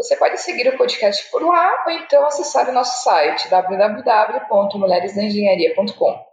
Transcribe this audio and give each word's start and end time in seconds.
Você 0.00 0.16
pode 0.16 0.38
seguir 0.38 0.66
o 0.66 0.78
podcast 0.78 1.30
por 1.30 1.44
lá 1.44 1.84
ou 1.84 1.92
então 1.92 2.24
acessar 2.24 2.66
o 2.70 2.72
nosso 2.72 3.04
site 3.04 3.50
www.mulheresdaengenharia.com. 3.50 6.24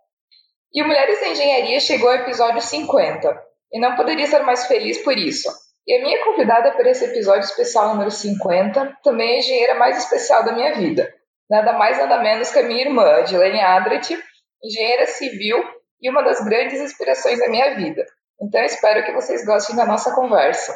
E 0.74 0.82
o 0.82 0.88
Mulheres 0.88 1.20
da 1.20 1.28
Engenharia 1.28 1.78
chegou 1.82 2.08
ao 2.08 2.16
episódio 2.16 2.62
50 2.62 3.44
e 3.74 3.78
não 3.78 3.98
poderia 3.98 4.24
estar 4.24 4.42
mais 4.44 4.68
feliz 4.68 5.00
por 5.00 5.18
isso. 5.18 5.50
E 5.86 5.98
a 5.98 6.02
minha 6.02 6.24
convidada 6.24 6.72
para 6.72 6.90
esse 6.90 7.04
episódio 7.04 7.42
especial 7.42 7.90
número 7.90 8.10
50 8.10 9.00
também 9.04 9.32
é 9.32 9.36
a 9.36 9.40
engenheira 9.40 9.76
mais 9.76 9.98
especial 9.98 10.46
da 10.46 10.54
minha 10.54 10.74
vida. 10.76 11.14
Nada 11.50 11.74
mais 11.74 11.98
nada 11.98 12.24
menos 12.24 12.50
que 12.50 12.60
a 12.60 12.64
minha 12.64 12.86
irmã, 12.86 13.18
Adilene 13.18 13.60
Adret, 13.60 14.18
engenheira 14.64 15.08
civil 15.08 15.62
e 16.02 16.10
uma 16.10 16.24
das 16.24 16.40
grandes 16.40 16.80
inspirações 16.80 17.38
da 17.38 17.50
minha 17.50 17.76
vida. 17.76 18.06
Então 18.42 18.64
espero 18.64 19.04
que 19.04 19.12
vocês 19.12 19.46
gostem 19.46 19.76
da 19.76 19.86
nossa 19.86 20.16
conversa. 20.16 20.74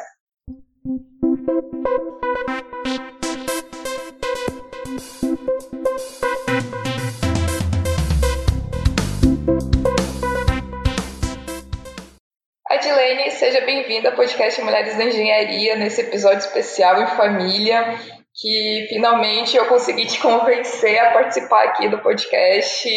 Adilene, 12.82 13.30
seja 13.30 13.60
bem-vinda 13.60 14.08
ao 14.08 14.16
podcast 14.16 14.60
Mulheres 14.60 14.96
da 14.96 15.04
Engenharia, 15.04 15.76
nesse 15.76 16.00
episódio 16.00 16.40
especial 16.40 17.00
em 17.00 17.06
família, 17.06 17.94
que 18.34 18.86
finalmente 18.88 19.56
eu 19.56 19.68
consegui 19.68 20.04
te 20.04 20.20
convencer 20.20 20.98
a 20.98 21.12
participar 21.12 21.62
aqui 21.62 21.88
do 21.88 22.02
podcast 22.02 22.88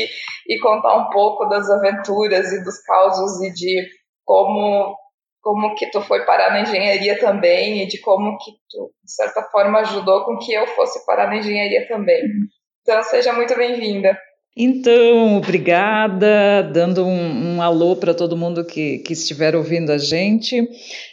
e 0.48 0.60
contar 0.60 0.98
um 0.98 1.12
pouco 1.12 1.46
das 1.46 1.70
aventuras 1.70 2.52
e 2.52 2.64
dos 2.64 2.82
causos 2.82 3.40
e 3.44 3.54
de 3.54 3.88
como 4.26 4.98
como 5.40 5.76
que 5.76 5.92
tu 5.92 6.02
foi 6.02 6.26
parar 6.26 6.50
na 6.50 6.62
engenharia 6.62 7.20
também 7.20 7.84
e 7.84 7.86
de 7.86 8.02
como 8.02 8.40
que 8.40 8.54
tu, 8.68 8.92
de 9.04 9.14
certa 9.14 9.44
forma, 9.52 9.82
ajudou 9.82 10.26
com 10.26 10.40
que 10.40 10.52
eu 10.52 10.66
fosse 10.66 11.06
parar 11.06 11.28
na 11.28 11.38
engenharia 11.38 11.88
também. 11.88 12.24
Então, 12.82 13.04
seja 13.04 13.32
muito 13.34 13.56
bem-vinda. 13.56 14.18
Então, 14.58 15.36
obrigada, 15.36 16.64
dando 16.72 17.06
um, 17.06 17.56
um 17.56 17.62
alô 17.62 17.94
para 17.94 18.14
todo 18.14 18.38
mundo 18.38 18.64
que, 18.64 19.00
que 19.00 19.12
estiver 19.12 19.54
ouvindo 19.54 19.92
a 19.92 19.98
gente. 19.98 20.66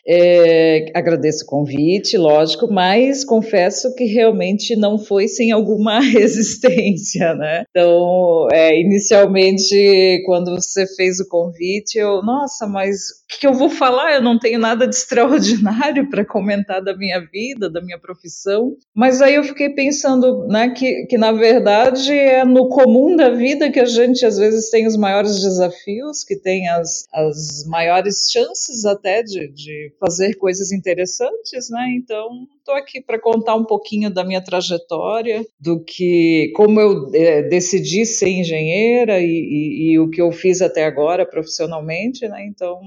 É, 0.07 0.93
agradeço 0.95 1.45
o 1.45 1.49
convite, 1.49 2.17
lógico, 2.17 2.73
mas 2.73 3.25
confesso 3.25 3.95
que 3.97 4.05
realmente 4.05 4.77
não 4.77 4.97
foi 4.97 5.27
sem 5.27 5.51
alguma 5.51 5.99
resistência, 6.07 7.35
né? 7.35 7.65
Então, 7.71 8.47
é, 8.53 8.79
inicialmente, 8.81 10.23
quando 10.25 10.55
você 10.55 10.87
fez 10.95 11.19
o 11.19 11.29
convite, 11.29 11.99
eu, 11.99 12.23
nossa, 12.23 12.65
mas 12.65 13.23
o 13.35 13.41
que 13.41 13.47
eu 13.47 13.55
vou 13.55 13.71
falar? 13.71 14.13
Eu 14.13 14.23
não 14.23 14.39
tenho 14.39 14.61
nada 14.61 14.87
de 14.87 14.95
extraordinário 14.95 16.09
para 16.09 16.25
comentar 16.25 16.81
da 16.81 16.97
minha 16.97 17.19
vida, 17.19 17.69
da 17.69 17.81
minha 17.81 17.99
profissão. 17.99 18.77
Mas 18.95 19.21
aí 19.21 19.35
eu 19.35 19.43
fiquei 19.43 19.71
pensando, 19.71 20.47
né, 20.47 20.71
que, 20.71 21.07
que 21.07 21.19
na 21.19 21.33
verdade 21.33 22.13
é 22.13 22.45
no 22.45 22.69
comum 22.69 23.17
da 23.17 23.32
vida 23.33 23.71
que 23.71 23.81
a 23.81 23.85
gente 23.85 24.25
às 24.25 24.39
vezes 24.39 24.71
tem 24.71 24.87
os 24.87 24.97
maiores 24.97 25.41
desafios, 25.41 26.25
que 26.25 26.37
tem 26.37 26.69
as, 26.69 27.07
as 27.13 27.65
maiores 27.67 28.29
chances 28.31 28.85
até 28.85 29.23
de, 29.23 29.49
de 29.49 29.93
fazer 29.99 30.35
coisas 30.35 30.73
interessantes, 30.73 31.69
né? 31.71 31.95
Então, 31.97 32.47
estou 32.59 32.75
aqui 32.75 33.01
para 33.01 33.21
contar 33.21 33.55
um 33.57 33.65
pouquinho 33.65 34.09
da 34.09 34.25
minha 34.25 34.43
trajetória, 34.43 35.45
do 35.61 35.83
que, 35.83 36.53
como 36.55 36.81
eu 36.81 37.11
é, 37.15 37.43
decidi 37.43 38.07
ser 38.07 38.29
engenheira 38.29 39.21
e, 39.21 39.27
e, 39.27 39.93
e, 39.93 39.99
o 39.99 40.09
que 40.09 40.23
eu 40.23 40.31
fiz 40.31 40.63
até 40.63 40.85
agora 40.85 41.27
profissionalmente, 41.27 42.27
né? 42.29 42.47
Então, 42.47 42.81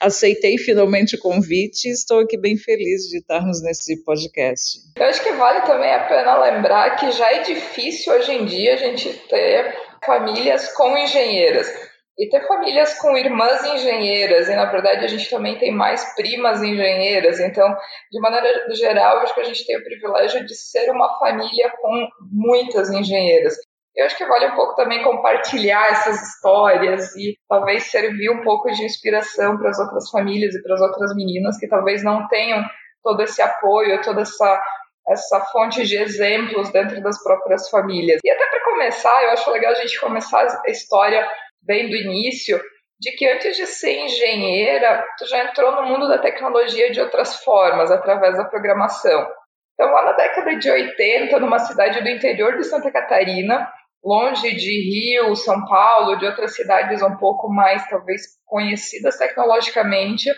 aceitei 0.00 0.58
finalmente 0.58 1.14
o 1.14 1.20
convite 1.20 1.88
e 1.88 1.92
estou 1.92 2.20
aqui 2.20 2.36
bem 2.36 2.56
feliz 2.56 3.08
de 3.08 3.18
estarmos 3.18 3.62
nesse 3.62 4.02
podcast. 4.04 4.78
Eu 4.96 5.06
acho 5.06 5.22
que 5.22 5.32
vale 5.32 5.62
também 5.62 5.92
a 5.92 6.04
pena 6.04 6.38
lembrar 6.38 6.96
que 6.96 7.10
já 7.12 7.32
é 7.32 7.42
difícil 7.42 8.12
hoje 8.12 8.32
em 8.32 8.44
dia 8.44 8.74
a 8.74 8.76
gente 8.76 9.08
ter 9.28 9.89
famílias 10.04 10.72
com 10.74 10.96
engenheiras. 10.96 11.68
E 12.18 12.28
ter 12.28 12.46
famílias 12.46 12.98
com 12.98 13.16
irmãs 13.16 13.64
engenheiras, 13.64 14.48
e 14.48 14.54
na 14.54 14.66
verdade 14.66 15.04
a 15.04 15.08
gente 15.08 15.30
também 15.30 15.58
tem 15.58 15.72
mais 15.72 16.14
primas 16.14 16.62
engenheiras, 16.62 17.40
então, 17.40 17.74
de 18.12 18.20
maneira 18.20 18.70
geral, 18.74 19.18
acho 19.18 19.34
que 19.34 19.40
a 19.40 19.44
gente 19.44 19.64
tem 19.64 19.78
o 19.78 19.82
privilégio 19.82 20.44
de 20.44 20.54
ser 20.54 20.90
uma 20.90 21.18
família 21.18 21.72
com 21.80 22.08
muitas 22.30 22.90
engenheiras. 22.90 23.54
Eu 23.96 24.04
acho 24.04 24.18
que 24.18 24.26
vale 24.26 24.48
um 24.48 24.54
pouco 24.54 24.76
também 24.76 25.02
compartilhar 25.02 25.90
essas 25.90 26.20
histórias 26.22 27.16
e 27.16 27.38
talvez 27.48 27.84
servir 27.90 28.30
um 28.30 28.42
pouco 28.42 28.70
de 28.70 28.84
inspiração 28.84 29.56
para 29.56 29.70
as 29.70 29.78
outras 29.78 30.10
famílias 30.10 30.54
e 30.54 30.62
para 30.62 30.74
as 30.74 30.80
outras 30.80 31.14
meninas 31.16 31.58
que 31.58 31.68
talvez 31.68 32.04
não 32.04 32.28
tenham 32.28 32.62
todo 33.02 33.22
esse 33.22 33.40
apoio, 33.40 34.00
toda 34.02 34.20
essa 34.22 34.62
essa 35.08 35.40
fonte 35.46 35.84
de 35.84 35.96
exemplos 35.96 36.70
dentro 36.70 37.02
das 37.02 37.20
próprias 37.22 37.68
famílias. 37.68 38.20
E 38.22 38.30
até 38.30 38.46
para 38.46 38.59
começar, 38.80 39.24
eu 39.24 39.30
acho 39.32 39.50
legal 39.50 39.72
a 39.72 39.74
gente 39.74 40.00
começar 40.00 40.42
a 40.66 40.70
história 40.70 41.30
bem 41.62 41.90
do 41.90 41.96
início, 41.96 42.58
de 42.98 43.12
que 43.12 43.28
antes 43.28 43.54
de 43.54 43.66
ser 43.66 44.04
engenheira, 44.04 45.04
tu 45.18 45.26
já 45.26 45.44
entrou 45.44 45.72
no 45.72 45.86
mundo 45.86 46.08
da 46.08 46.18
tecnologia 46.18 46.90
de 46.90 46.98
outras 46.98 47.44
formas, 47.44 47.90
através 47.90 48.38
da 48.38 48.44
programação. 48.46 49.28
Então, 49.74 49.92
lá 49.92 50.06
na 50.06 50.12
década 50.12 50.56
de 50.56 50.70
80, 50.70 51.38
numa 51.40 51.58
cidade 51.58 52.00
do 52.00 52.08
interior 52.08 52.56
de 52.56 52.64
Santa 52.64 52.90
Catarina, 52.90 53.70
longe 54.02 54.54
de 54.56 54.70
Rio, 54.90 55.36
São 55.36 55.66
Paulo, 55.66 56.16
de 56.16 56.24
outras 56.24 56.54
cidades 56.54 57.02
um 57.02 57.18
pouco 57.18 57.50
mais, 57.50 57.86
talvez, 57.86 58.22
conhecidas 58.46 59.18
tecnologicamente, 59.18 60.30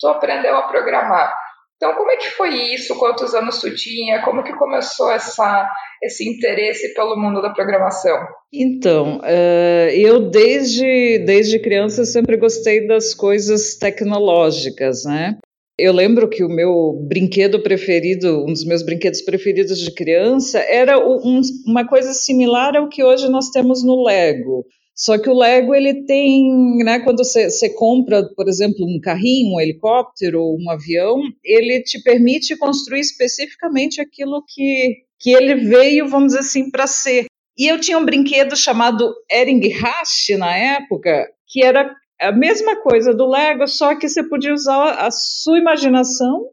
tu 0.00 0.08
aprendeu 0.08 0.56
a 0.56 0.66
programar. 0.66 1.32
Então, 1.76 1.94
como 1.94 2.10
é 2.10 2.16
que 2.16 2.30
foi 2.30 2.74
isso? 2.74 2.98
Quantos 2.98 3.34
anos 3.34 3.60
tu 3.60 3.74
tinha? 3.74 4.22
Como 4.22 4.42
que 4.42 4.54
começou 4.54 5.10
essa, 5.10 5.68
esse 6.02 6.26
interesse 6.26 6.94
pelo 6.94 7.16
mundo 7.16 7.42
da 7.42 7.50
programação? 7.50 8.16
Então, 8.52 9.18
uh, 9.18 9.90
eu 9.92 10.30
desde, 10.30 11.18
desde 11.26 11.58
criança 11.58 12.06
sempre 12.06 12.38
gostei 12.38 12.86
das 12.86 13.12
coisas 13.12 13.76
tecnológicas, 13.76 15.04
né? 15.04 15.36
Eu 15.78 15.92
lembro 15.92 16.30
que 16.30 16.42
o 16.42 16.48
meu 16.48 17.04
brinquedo 17.06 17.62
preferido, 17.62 18.44
um 18.44 18.46
dos 18.46 18.64
meus 18.64 18.82
brinquedos 18.82 19.20
preferidos 19.20 19.78
de 19.78 19.92
criança, 19.92 20.58
era 20.60 20.98
um, 20.98 21.42
uma 21.66 21.86
coisa 21.86 22.14
similar 22.14 22.74
ao 22.74 22.88
que 22.88 23.04
hoje 23.04 23.28
nós 23.28 23.50
temos 23.50 23.84
no 23.84 24.02
Lego. 24.02 24.64
Só 24.96 25.18
que 25.18 25.28
o 25.28 25.36
Lego 25.36 25.74
ele 25.74 26.06
tem, 26.06 26.78
né, 26.78 27.00
quando 27.00 27.18
você, 27.18 27.68
compra, 27.74 28.26
por 28.34 28.48
exemplo, 28.48 28.86
um 28.86 28.98
carrinho, 28.98 29.54
um 29.54 29.60
helicóptero, 29.60 30.42
um 30.42 30.70
avião, 30.70 31.20
ele 31.44 31.82
te 31.82 32.02
permite 32.02 32.56
construir 32.56 33.00
especificamente 33.00 34.00
aquilo 34.00 34.42
que, 34.48 35.02
que 35.20 35.32
ele 35.32 35.54
veio, 35.56 36.08
vamos 36.08 36.28
dizer 36.28 36.38
assim, 36.38 36.70
para 36.70 36.86
ser. 36.86 37.26
E 37.58 37.66
eu 37.66 37.78
tinha 37.78 37.98
um 37.98 38.04
brinquedo 38.06 38.56
chamado 38.56 39.14
Ering-Hash 39.30 40.38
na 40.38 40.56
época, 40.56 41.28
que 41.46 41.62
era 41.62 41.94
a 42.18 42.32
mesma 42.32 42.76
coisa 42.76 43.12
do 43.12 43.28
Lego, 43.28 43.66
só 43.66 43.94
que 43.94 44.08
você 44.08 44.26
podia 44.26 44.54
usar 44.54 44.92
a 44.92 45.10
sua 45.10 45.58
imaginação 45.58 46.48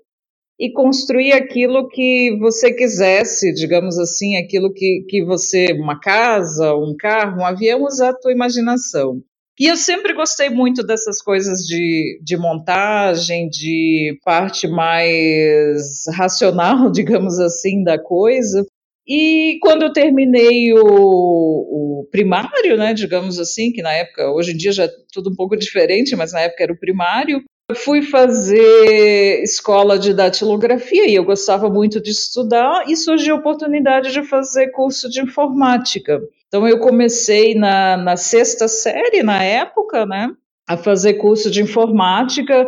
e 0.60 0.72
construir 0.72 1.34
aquilo 1.34 1.88
que 1.88 2.38
você 2.40 2.72
quisesse, 2.72 3.54
digamos 3.54 3.98
assim, 3.98 4.38
aquilo 4.38 4.72
que, 4.72 5.06
que 5.10 5.24
você, 5.24 5.74
uma 5.74 6.00
casa, 6.00 6.74
um 6.76 6.96
carro, 6.98 7.42
um 7.42 7.46
avião, 7.46 7.84
usar 7.84 8.10
a 8.10 8.18
tua 8.18 8.32
imaginação. 8.32 9.22
E 9.60 9.68
eu 9.68 9.78
sempre 9.78 10.14
gostei 10.14 10.50
muito 10.50 10.84
dessas 10.84 11.22
coisas 11.22 11.60
de, 11.60 12.20
de 12.24 12.36
montagem, 12.36 13.48
de 13.50 14.18
parte 14.24 14.68
mais 14.68 16.04
racional, 16.16 16.90
digamos 16.92 17.40
assim, 17.40 17.84
da 17.84 18.00
coisa. 18.02 18.66
E 19.08 19.60
quando 19.62 19.84
eu 19.84 19.94
terminei 19.94 20.74
o, 20.74 20.80
o, 20.80 22.08
primário, 22.10 22.78
né, 22.78 22.94
digamos 22.94 23.38
assim, 23.38 23.72
que 23.72 23.82
na 23.82 23.92
época, 23.92 24.32
hoje 24.32 24.54
em 24.54 24.58
dia 24.58 24.72
já 24.72 24.86
é 24.86 24.92
tudo 25.12 25.30
um 25.30 25.36
pouco 25.36 25.56
diferente, 25.58 26.16
mas 26.16 26.32
na 26.32 26.42
época 26.42 26.64
era 26.64 26.74
o 26.74 26.80
primário, 26.80 27.44
eu 27.70 27.76
fui 27.76 28.02
fazer 28.02 29.42
escola 29.42 29.98
de 29.98 30.14
datilografia 30.14 31.08
e 31.08 31.16
eu 31.16 31.24
gostava 31.24 31.70
muito 31.70 32.02
de 32.02 32.12
estudar 32.12 32.90
e 32.90 32.96
surgiu 32.96 33.36
a 33.36 33.40
oportunidade 33.40 34.12
de 34.12 34.24
fazer 34.24 34.72
curso 34.72 35.10
de 35.10 35.22
informática. 35.22 36.22
Então 36.48 36.68
eu 36.68 36.80
comecei 36.80 37.56
na, 37.56 37.98
na 37.98 38.18
sexta 38.18 38.68
série, 38.68 39.24
na 39.24 39.44
época, 39.44 40.06
né, 40.06 40.30
a 40.68 40.78
fazer 40.78 41.16
curso 41.16 41.50
de 41.50 41.62
informática 41.62 42.68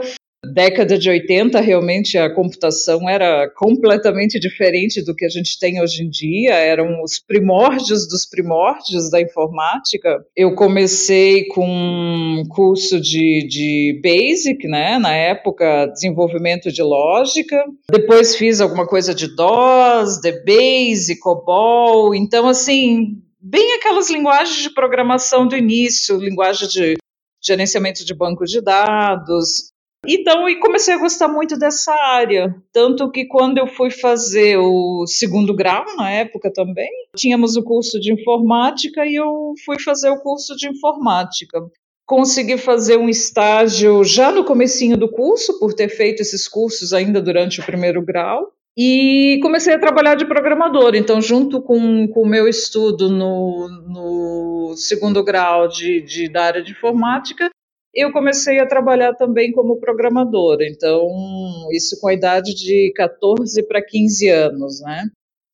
década 0.54 0.98
de 0.98 1.10
80, 1.10 1.60
realmente 1.60 2.18
a 2.18 2.34
computação 2.34 3.10
era 3.10 3.50
completamente 3.56 4.40
diferente 4.40 5.04
do 5.04 5.16
que 5.16 5.26
a 5.26 5.30
gente 5.30 5.60
tem 5.60 5.82
hoje 5.82 6.04
em 6.04 6.10
dia, 6.10 6.54
eram 6.54 7.02
os 7.04 7.20
primórdios 7.20 8.08
dos 8.08 8.26
primórdios 8.26 9.10
da 9.10 9.22
informática. 9.22 10.24
Eu 10.36 10.56
comecei 10.56 11.46
com 11.46 11.66
um 11.68 12.44
curso 12.50 13.00
de, 13.00 13.48
de 13.48 14.02
Basic, 14.04 14.68
né, 14.68 14.98
na 15.00 15.14
época, 15.14 15.88
desenvolvimento 15.88 16.72
de 16.72 16.82
lógica. 16.82 17.64
Depois 17.90 18.36
fiz 18.36 18.62
alguma 18.62 18.88
coisa 18.88 19.14
de 19.14 19.36
DOS, 19.36 20.22
DBase, 20.22 21.20
COBOL. 21.20 22.16
Então, 22.16 22.48
assim, 22.48 23.22
bem 23.40 23.76
aquelas 23.76 24.10
linguagens 24.10 24.58
de 24.58 24.70
programação 24.70 25.48
do 25.48 25.56
início, 25.56 26.18
linguagem 26.18 26.68
de 26.68 26.96
gerenciamento 27.46 28.04
de 28.04 28.14
banco 28.14 28.44
de 28.46 28.60
dados. 28.60 29.72
Então, 30.08 30.48
e 30.50 30.60
comecei 30.60 30.94
a 30.94 30.98
gostar 30.98 31.28
muito 31.28 31.58
dessa 31.58 31.94
área. 31.94 32.56
Tanto 32.72 33.10
que 33.10 33.26
quando 33.26 33.58
eu 33.58 33.68
fui 33.68 33.90
fazer 33.90 34.58
o 34.58 35.06
segundo 35.08 35.54
grau, 35.54 35.84
na 35.98 36.12
época 36.12 36.52
também, 36.52 36.90
tínhamos 37.16 37.56
o 37.56 37.64
curso 37.64 38.00
de 38.00 38.14
informática 38.14 39.06
e 39.06 39.16
eu 39.16 39.54
fui 39.66 39.80
fazer 39.80 40.10
o 40.10 40.20
curso 40.20 40.56
de 40.56 40.68
informática. 40.70 41.60
Consegui 42.06 42.58
fazer 42.58 42.98
um 42.98 43.10
estágio 43.10 44.04
já 44.04 44.32
no 44.32 44.44
comecinho 44.44 44.96
do 44.96 45.10
curso, 45.10 45.58
por 45.60 45.74
ter 45.74 45.90
feito 45.90 46.22
esses 46.22 46.48
cursos 46.48 46.94
ainda 46.94 47.22
durante 47.22 47.60
o 47.60 47.66
primeiro 47.66 48.02
grau. 48.04 48.52
E 48.78 49.40
comecei 49.42 49.74
a 49.74 49.80
trabalhar 49.80 50.16
de 50.16 50.26
programador. 50.26 50.96
Então, 50.96 51.22
junto 51.22 51.62
com 51.62 52.06
o 52.14 52.28
meu 52.28 52.48
estudo 52.48 53.10
no, 53.10 53.70
no 53.88 54.74
segundo 54.76 55.24
grau 55.24 55.68
de, 55.68 56.02
de, 56.02 56.30
da 56.30 56.44
área 56.44 56.62
de 56.62 56.72
informática, 56.72 57.50
eu 57.96 58.12
comecei 58.12 58.60
a 58.60 58.68
trabalhar 58.68 59.14
também 59.14 59.52
como 59.52 59.80
programadora. 59.80 60.68
Então, 60.68 61.08
isso 61.72 62.00
com 62.02 62.10
a 62.10 62.14
idade 62.14 62.54
de 62.54 62.92
14 62.96 63.64
para 63.68 63.82
15 63.82 64.30
anos, 64.30 64.82
né? 64.82 65.06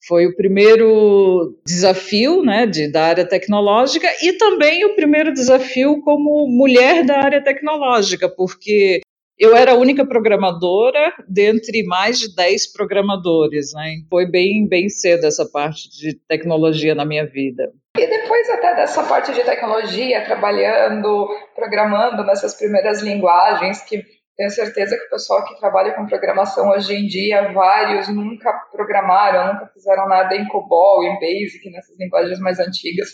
Foi 0.08 0.26
o 0.26 0.36
primeiro 0.36 1.60
desafio 1.64 2.42
né, 2.42 2.66
de, 2.66 2.92
da 2.92 3.04
área 3.04 3.24
tecnológica 3.24 4.08
e 4.24 4.34
também 4.34 4.84
o 4.84 4.96
primeiro 4.96 5.32
desafio 5.32 6.02
como 6.02 6.48
mulher 6.48 7.06
da 7.06 7.20
área 7.20 7.44
tecnológica, 7.44 8.28
porque 8.28 9.02
eu 9.38 9.56
era 9.56 9.74
a 9.74 9.78
única 9.78 10.04
programadora 10.06 11.14
dentre 11.28 11.84
mais 11.84 12.20
de 12.20 12.36
10 12.36 12.74
programadores, 12.74 13.74
né? 13.74 13.98
Foi 14.10 14.26
bem, 14.26 14.68
bem 14.68 14.90
cedo 14.90 15.26
essa 15.26 15.46
parte 15.46 15.90
de 15.90 16.16
tecnologia 16.28 16.96
na 16.96 17.06
minha 17.06 17.26
vida. 17.26 17.72
E 17.98 18.08
depois 18.08 18.50
até 18.50 18.76
dessa 18.76 19.04
parte 19.04 19.34
de 19.34 19.44
tecnologia, 19.44 20.24
trabalhando, 20.24 21.28
programando 21.54 22.24
nessas 22.24 22.56
primeiras 22.56 23.02
linguagens, 23.02 23.82
que 23.82 24.02
tenho 24.38 24.50
certeza 24.50 24.98
que 24.98 25.06
o 25.06 25.10
pessoal 25.10 25.46
que 25.46 25.60
trabalha 25.60 25.94
com 25.94 26.08
programação 26.08 26.70
hoje 26.70 26.96
em 26.96 27.06
dia, 27.06 27.52
vários 27.52 28.08
nunca 28.08 28.52
programaram, 28.72 29.54
nunca 29.54 29.68
fizeram 29.74 30.08
nada 30.08 30.36
em 30.36 30.48
COBOL, 30.48 31.04
em 31.04 31.20
BASIC, 31.20 31.70
nessas 31.70 31.98
linguagens 32.00 32.40
mais 32.40 32.60
antigas. 32.60 33.10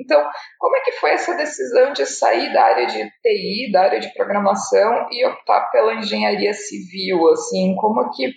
Então, 0.00 0.22
como 0.58 0.76
é 0.76 0.80
que 0.80 0.92
foi 0.92 1.10
essa 1.10 1.34
decisão 1.34 1.92
de 1.92 2.04
sair 2.06 2.52
da 2.52 2.62
área 2.62 2.86
de 2.86 2.98
TI, 3.22 3.72
da 3.72 3.82
área 3.82 4.00
de 4.00 4.12
programação 4.14 5.08
e 5.10 5.26
optar 5.26 5.70
pela 5.70 5.94
engenharia 5.94 6.52
civil? 6.52 7.28
Assim, 7.30 7.74
como 7.76 8.10
que 8.10 8.32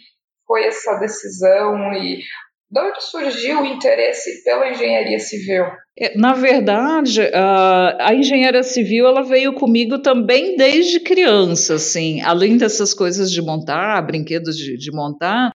foi 0.47 0.65
essa 0.65 0.95
decisão 0.99 1.93
e 1.93 2.21
de 2.71 2.79
onde 2.79 3.03
surgiu 3.03 3.61
o 3.61 3.65
interesse 3.65 4.43
pela 4.43 4.69
engenharia 4.69 5.19
civil? 5.19 5.65
É, 5.99 6.17
na 6.17 6.33
verdade, 6.33 7.21
a, 7.33 8.13
engenharia 8.13 8.63
civil 8.63 9.05
ela 9.05 9.21
veio 9.21 9.53
comigo 9.53 9.99
também 9.99 10.55
desde 10.55 11.01
criança, 11.01 11.75
assim, 11.75 12.21
além 12.21 12.57
dessas 12.57 12.93
coisas 12.93 13.29
de 13.29 13.41
montar, 13.41 14.01
brinquedos 14.01 14.55
de, 14.55 14.77
de 14.77 14.91
montar, 14.91 15.51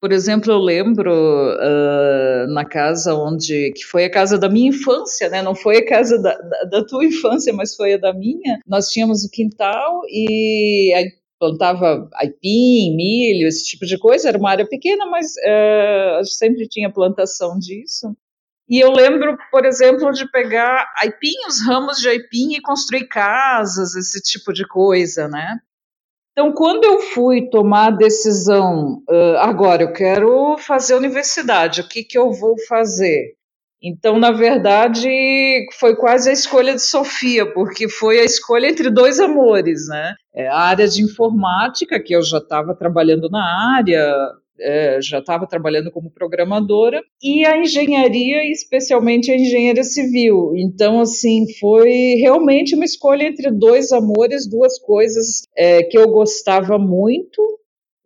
por 0.00 0.12
exemplo, 0.12 0.50
eu 0.50 0.58
lembro 0.58 1.12
uh, 1.12 2.46
na 2.54 2.64
casa 2.64 3.14
onde, 3.14 3.70
que 3.76 3.84
foi 3.84 4.06
a 4.06 4.10
casa 4.10 4.38
da 4.38 4.48
minha 4.48 4.70
infância, 4.70 5.28
né? 5.28 5.42
Não 5.42 5.54
foi 5.54 5.76
a 5.76 5.84
casa 5.84 6.16
da, 6.18 6.34
da, 6.34 6.64
da, 6.70 6.86
tua 6.86 7.04
infância, 7.04 7.52
mas 7.52 7.76
foi 7.76 7.92
a 7.92 7.98
da 7.98 8.14
minha. 8.14 8.60
Nós 8.66 8.88
tínhamos 8.88 9.24
o 9.24 9.30
quintal 9.30 10.00
e 10.08 10.94
plantava 11.40 12.08
aipim, 12.14 12.94
milho, 12.94 13.48
esse 13.48 13.64
tipo 13.64 13.86
de 13.86 13.98
coisa. 13.98 14.28
Era 14.28 14.38
uma 14.38 14.50
área 14.50 14.68
pequena, 14.68 15.06
mas 15.06 15.32
uh, 15.32 16.24
sempre 16.24 16.68
tinha 16.68 16.92
plantação 16.92 17.58
disso. 17.58 18.14
E 18.68 18.78
eu 18.78 18.92
lembro, 18.92 19.36
por 19.50 19.64
exemplo, 19.64 20.12
de 20.12 20.30
pegar 20.30 20.86
aipim, 20.98 21.34
os 21.48 21.66
ramos 21.66 21.98
de 21.98 22.08
aipim 22.08 22.54
e 22.54 22.60
construir 22.60 23.08
casas, 23.08 23.96
esse 23.96 24.20
tipo 24.20 24.52
de 24.52 24.64
coisa, 24.68 25.26
né? 25.26 25.58
Então, 26.32 26.52
quando 26.52 26.84
eu 26.84 27.00
fui 27.00 27.48
tomar 27.50 27.88
a 27.88 27.96
decisão, 27.96 29.02
uh, 29.10 29.38
agora 29.38 29.82
eu 29.82 29.92
quero 29.92 30.56
fazer 30.58 30.94
universidade, 30.94 31.80
o 31.80 31.88
que, 31.88 32.04
que 32.04 32.16
eu 32.16 32.30
vou 32.32 32.54
fazer? 32.68 33.34
Então, 33.82 34.18
na 34.18 34.30
verdade, 34.30 35.08
foi 35.78 35.96
quase 35.96 36.28
a 36.28 36.32
escolha 36.32 36.74
de 36.74 36.82
Sofia, 36.82 37.50
porque 37.52 37.88
foi 37.88 38.20
a 38.20 38.24
escolha 38.24 38.68
entre 38.68 38.90
dois 38.90 39.18
amores, 39.18 39.88
né? 39.88 40.14
É, 40.34 40.48
a 40.48 40.58
área 40.58 40.86
de 40.86 41.02
informática, 41.02 42.00
que 42.00 42.14
eu 42.14 42.22
já 42.22 42.38
estava 42.38 42.74
trabalhando 42.74 43.30
na 43.30 43.74
área, 43.76 44.14
é, 44.60 44.98
já 45.00 45.18
estava 45.18 45.46
trabalhando 45.46 45.90
como 45.90 46.10
programadora, 46.10 47.02
e 47.22 47.44
a 47.46 47.56
engenharia, 47.56 48.44
especialmente 48.50 49.30
a 49.30 49.36
engenharia 49.36 49.82
civil. 49.82 50.52
Então, 50.56 51.00
assim, 51.00 51.46
foi 51.58 52.16
realmente 52.20 52.74
uma 52.74 52.84
escolha 52.84 53.24
entre 53.24 53.50
dois 53.50 53.90
amores, 53.92 54.48
duas 54.48 54.78
coisas 54.78 55.46
é, 55.56 55.82
que 55.82 55.98
eu 55.98 56.08
gostava 56.08 56.78
muito, 56.78 57.42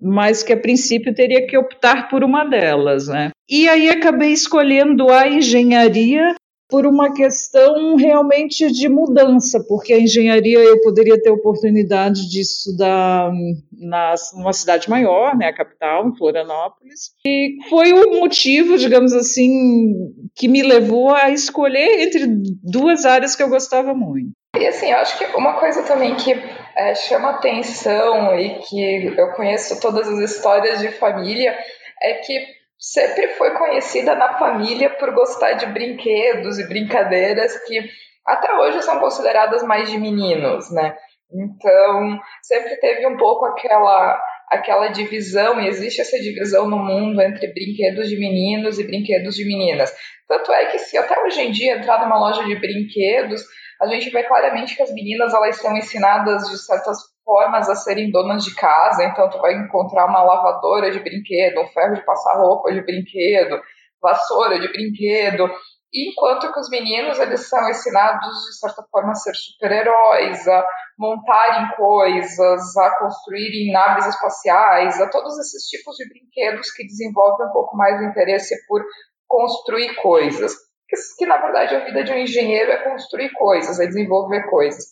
mas 0.01 0.43
que 0.43 0.53
a 0.53 0.61
princípio 0.61 1.15
teria 1.15 1.47
que 1.47 1.57
optar 1.57 2.09
por 2.09 2.23
uma 2.23 2.45
delas, 2.45 3.09
né? 3.09 3.31
E 3.49 3.69
aí 3.69 3.89
acabei 3.89 4.33
escolhendo 4.33 5.11
a 5.11 5.29
engenharia 5.29 6.35
por 6.69 6.87
uma 6.87 7.13
questão 7.13 7.95
realmente 7.95 8.71
de 8.73 8.89
mudança, 8.89 9.63
porque 9.69 9.93
a 9.93 10.01
engenharia 10.01 10.59
eu 10.59 10.81
poderia 10.81 11.21
ter 11.21 11.31
oportunidade 11.31 12.29
de 12.29 12.41
estudar 12.41 13.31
na, 13.73 14.15
numa 14.35 14.53
cidade 14.53 14.89
maior, 14.89 15.37
né, 15.37 15.47
a 15.47 15.55
capital, 15.55 16.09
em 16.09 16.17
Florianópolis, 16.17 17.13
e 17.27 17.59
foi 17.69 17.93
o 17.93 18.19
motivo, 18.19 18.79
digamos 18.79 19.13
assim, 19.13 19.95
que 20.35 20.49
me 20.49 20.63
levou 20.63 21.15
a 21.15 21.31
escolher 21.31 22.01
entre 22.01 22.27
duas 22.63 23.05
áreas 23.05 23.37
que 23.37 23.43
eu 23.43 23.49
gostava 23.51 23.95
muito. 23.95 24.33
E 24.59 24.67
assim, 24.67 24.91
eu 24.91 24.99
acho 24.99 25.19
que 25.19 25.25
uma 25.37 25.59
coisa 25.59 25.83
também 25.83 26.15
que 26.15 26.33
é, 26.77 26.95
chama 26.95 27.31
atenção 27.31 28.39
e 28.39 28.61
que 28.61 29.15
eu 29.19 29.33
conheço 29.33 29.81
todas 29.81 30.09
as 30.09 30.31
histórias 30.31 30.81
de 30.81 30.89
família 30.93 31.57
é 32.01 32.15
que 32.15 32.47
sempre 32.79 33.29
foi 33.29 33.53
conhecida 33.57 34.15
na 34.15 34.39
família 34.39 34.91
por 34.91 35.13
gostar 35.13 35.55
de 35.55 35.67
brinquedos 35.67 36.59
e 36.59 36.69
brincadeiras 36.69 37.57
que 37.67 37.81
até 38.27 38.55
hoje 38.55 38.83
são 38.83 39.01
consideradas 39.01 39.63
mais 39.63 39.91
de 39.91 39.99
meninos, 39.99 40.71
né? 40.73 40.97
Então, 41.33 42.19
sempre 42.43 42.77
teve 42.77 43.07
um 43.07 43.17
pouco 43.17 43.45
aquela 43.47 44.23
aquela 44.49 44.89
divisão, 44.89 45.61
e 45.61 45.67
existe 45.67 46.01
essa 46.01 46.19
divisão 46.19 46.69
no 46.69 46.79
mundo 46.79 47.21
entre 47.21 47.49
brinquedos 47.49 48.09
de 48.09 48.17
meninos 48.17 48.79
e 48.79 48.87
brinquedos 48.87 49.35
de 49.35 49.45
meninas. 49.45 49.93
Tanto 50.29 50.53
é 50.53 50.67
que 50.67 50.79
se 50.79 50.97
até 50.97 51.21
hoje 51.25 51.41
em 51.41 51.51
dia 51.51 51.77
entrar 51.77 52.01
numa 52.01 52.19
loja 52.19 52.45
de 52.45 52.55
brinquedos, 52.55 53.43
a 53.81 53.87
gente 53.87 54.11
vê 54.11 54.23
claramente 54.25 54.77
que 54.77 54.83
as 54.83 54.93
meninas 54.93 55.35
elas 55.35 55.57
são 55.57 55.77
ensinadas 55.77 56.49
de 56.49 56.59
certas 56.59 56.99
formas 57.25 57.69
a 57.69 57.75
serem 57.75 58.11
donas 58.11 58.45
de 58.45 58.55
casa, 58.55 59.05
então 59.05 59.31
tu 59.31 59.39
vai 59.39 59.55
encontrar 59.55 60.07
uma 60.07 60.23
lavadora 60.23 60.91
de 60.91 61.01
brinquedo, 61.01 61.61
um 61.61 61.69
ferro 61.69 61.95
de 61.95 62.05
passar 62.05 62.39
roupa 62.39 62.73
de 62.73 62.83
brinquedo, 62.83 63.61
vassoura 64.01 64.61
de 64.61 64.69
brinquedo, 64.69 65.51
enquanto 65.95 66.53
que 66.53 66.61
os 66.61 66.69
meninos 66.69 67.19
eles 67.19 67.49
são 67.49 67.69
ensinados 67.69 68.35
de 68.47 68.59
certa 68.59 68.83
forma 68.91 69.13
a 69.13 69.15
ser 69.15 69.35
super-heróis, 69.35 70.47
a 70.49 70.67
montarem 70.99 71.75
coisas, 71.77 72.77
a 72.77 72.99
construírem 72.99 73.73
naves 73.73 74.07
espaciais, 74.07 75.01
a 75.01 75.09
todos 75.09 75.39
esses 75.39 75.65
tipos 75.69 75.97
de 75.97 76.09
brinquedos 76.09 76.71
que 76.73 76.85
desenvolvem 76.85 77.47
um 77.47 77.53
pouco 77.53 77.77
mais 77.77 78.01
o 78.01 78.05
interesse 78.05 78.55
por 78.67 78.85
construir 79.27 79.95
coisas. 79.97 80.53
Que, 80.89 80.97
que 81.19 81.27
na 81.27 81.39
verdade 81.39 81.75
a 81.75 81.85
vida 81.85 82.05
de 82.05 82.13
um 82.13 82.19
engenheiro 82.19 82.71
é 82.71 82.85
construir 82.85 83.31
coisas, 83.33 83.81
é 83.81 83.87
desenvolver 83.87 84.49
coisas. 84.51 84.85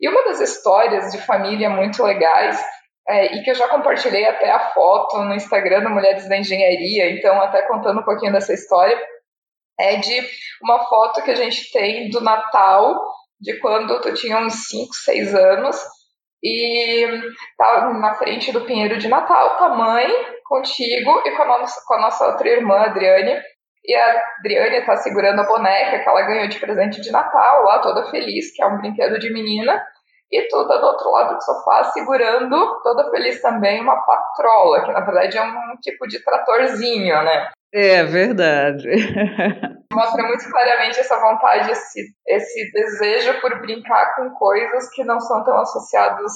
E 0.00 0.08
uma 0.08 0.24
das 0.24 0.40
histórias 0.40 1.10
de 1.12 1.18
família 1.18 1.70
muito 1.70 2.02
legais, 2.02 2.62
é, 3.08 3.36
e 3.36 3.42
que 3.42 3.50
eu 3.50 3.54
já 3.54 3.68
compartilhei 3.68 4.26
até 4.26 4.50
a 4.50 4.70
foto 4.72 5.18
no 5.18 5.34
Instagram 5.34 5.82
do 5.82 5.90
Mulheres 5.90 6.28
da 6.28 6.36
Engenharia, 6.36 7.10
então 7.10 7.40
até 7.40 7.62
contando 7.62 8.00
um 8.00 8.04
pouquinho 8.04 8.32
dessa 8.32 8.52
história, 8.52 9.00
é 9.78 9.96
de 9.96 10.28
uma 10.62 10.84
foto 10.86 11.22
que 11.22 11.30
a 11.30 11.34
gente 11.34 11.70
tem 11.72 12.10
do 12.10 12.20
Natal, 12.20 12.98
de 13.40 13.58
quando 13.60 14.00
tu 14.00 14.12
tinha 14.14 14.38
uns 14.38 14.68
5, 14.68 14.94
6 14.94 15.34
anos, 15.34 15.76
e 16.42 17.06
tá 17.56 17.90
na 17.92 18.14
frente 18.14 18.52
do 18.52 18.64
Pinheiro 18.64 18.98
de 18.98 19.08
Natal, 19.08 19.56
com 19.56 19.64
a 19.64 19.76
mãe, 19.76 20.08
contigo 20.44 21.22
e 21.24 21.30
com 21.32 21.42
a 21.42 21.46
nossa, 21.46 21.80
com 21.86 21.94
a 21.94 22.00
nossa 22.00 22.26
outra 22.28 22.48
irmã, 22.48 22.76
Adriane, 22.78 23.40
e 23.86 23.94
a 23.94 24.22
Adriane 24.38 24.84
tá 24.84 24.96
segurando 24.96 25.40
a 25.40 25.46
boneca 25.46 25.98
que 25.98 26.08
ela 26.08 26.22
ganhou 26.22 26.48
de 26.48 26.58
presente 26.58 27.00
de 27.00 27.10
Natal, 27.12 27.62
lá 27.64 27.78
toda 27.78 28.10
feliz, 28.10 28.52
que 28.54 28.62
é 28.62 28.66
um 28.66 28.78
brinquedo 28.78 29.18
de 29.18 29.32
menina. 29.32 29.82
e 30.30 30.42
tu 30.48 30.66
tá 30.66 30.76
do 30.78 30.86
outro 30.86 31.10
lado 31.12 31.36
do 31.36 31.42
sofá 31.42 31.84
segurando, 31.84 32.80
toda 32.82 33.10
feliz 33.10 33.40
também, 33.40 33.80
uma 33.80 34.02
patrola, 34.02 34.84
que 34.84 34.92
na 34.92 35.00
verdade 35.00 35.38
é 35.38 35.42
um 35.42 35.76
tipo 35.80 36.06
de 36.08 36.22
tratorzinho, 36.24 37.22
né? 37.22 37.48
É 37.72 38.02
verdade. 38.04 38.88
Mostra 39.92 40.22
muito 40.24 40.50
claramente 40.50 40.98
essa 40.98 41.20
vontade, 41.20 41.70
esse, 41.70 42.06
esse 42.26 42.72
desejo 42.72 43.40
por 43.40 43.60
brincar 43.60 44.16
com 44.16 44.30
coisas 44.30 44.88
que 44.90 45.04
não 45.04 45.20
são 45.20 45.44
tão 45.44 45.58
associadas 45.58 46.32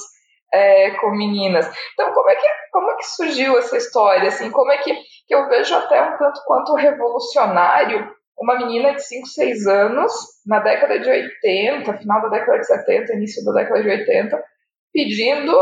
é, 0.53 0.91
com 0.91 1.11
meninas. 1.11 1.69
Então, 1.93 2.13
como 2.13 2.29
é, 2.29 2.35
que, 2.35 2.47
como 2.71 2.91
é 2.91 2.95
que 2.95 3.07
surgiu 3.07 3.57
essa 3.57 3.77
história? 3.77 4.27
Assim, 4.27 4.51
como 4.51 4.71
é 4.71 4.77
que, 4.77 4.93
que 5.27 5.35
eu 5.35 5.47
vejo 5.47 5.75
até 5.75 6.01
um 6.01 6.17
tanto 6.17 6.41
quanto 6.45 6.75
revolucionário 6.75 8.11
uma 8.41 8.57
menina 8.57 8.93
de 8.95 9.03
5, 9.03 9.27
6 9.27 9.67
anos, 9.67 10.11
na 10.45 10.59
década 10.59 10.99
de 10.99 11.09
80, 11.09 11.97
final 11.99 12.21
da 12.23 12.29
década 12.29 12.57
de 12.57 12.65
70, 12.65 13.13
início 13.13 13.45
da 13.45 13.51
década 13.51 13.83
de 13.83 13.89
80, 13.89 14.43
pedindo 14.91 15.53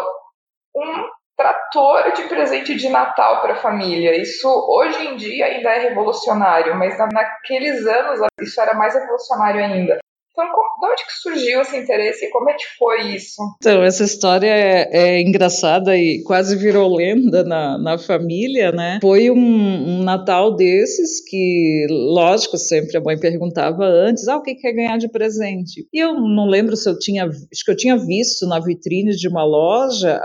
um 0.76 1.10
trator 1.36 2.12
de 2.14 2.24
presente 2.24 2.76
de 2.76 2.90
Natal 2.90 3.42
para 3.42 3.54
a 3.54 3.58
família. 3.58 4.20
Isso 4.20 4.48
hoje 4.48 5.08
em 5.08 5.16
dia 5.18 5.46
ainda 5.46 5.70
é 5.70 5.90
revolucionário, 5.90 6.76
mas 6.76 6.98
naqueles 7.14 7.86
anos 7.86 8.20
isso 8.42 8.60
era 8.62 8.74
mais 8.74 8.94
revolucionário 8.94 9.64
ainda. 9.64 10.00
Então, 10.42 10.70
de 10.80 10.88
onde 10.88 11.06
que 11.06 11.14
surgiu 11.22 11.62
esse 11.62 11.78
interesse 11.78 12.26
e 12.26 12.30
como 12.30 12.50
é 12.50 12.54
que 12.54 12.64
foi 12.78 13.16
isso? 13.16 13.42
Então, 13.58 13.84
essa 13.84 14.04
história 14.04 14.48
é, 14.48 14.88
é 14.92 15.22
engraçada 15.22 15.98
e 15.98 16.24
quase 16.24 16.56
virou 16.56 16.96
lenda 16.96 17.44
na, 17.44 17.78
na 17.78 17.98
família, 17.98 18.72
né? 18.72 19.00
Foi 19.02 19.30
um, 19.30 19.38
um, 19.38 20.04
Natal 20.04 20.56
desses 20.56 21.22
que, 21.28 21.86
lógico, 21.90 22.58
sempre 22.58 22.98
a 22.98 23.02
mãe 23.02 23.20
perguntava 23.20 23.84
antes, 23.84 24.28
ah, 24.28 24.38
o 24.38 24.42
que 24.42 24.56
quer 24.56 24.74
ganhar 24.74 24.98
de 24.98 25.10
presente? 25.10 25.88
E 25.94 26.00
eu 26.00 26.14
não 26.14 26.48
lembro 26.48 26.76
se 26.76 26.90
eu 26.90 26.98
tinha, 26.98 27.26
acho 27.26 27.66
que 27.66 27.72
eu 27.72 27.78
tinha 27.78 27.98
visto 27.98 28.48
na 28.48 28.60
vitrine 28.60 29.12
de 29.12 29.28
uma 29.28 29.44
loja 29.44 30.20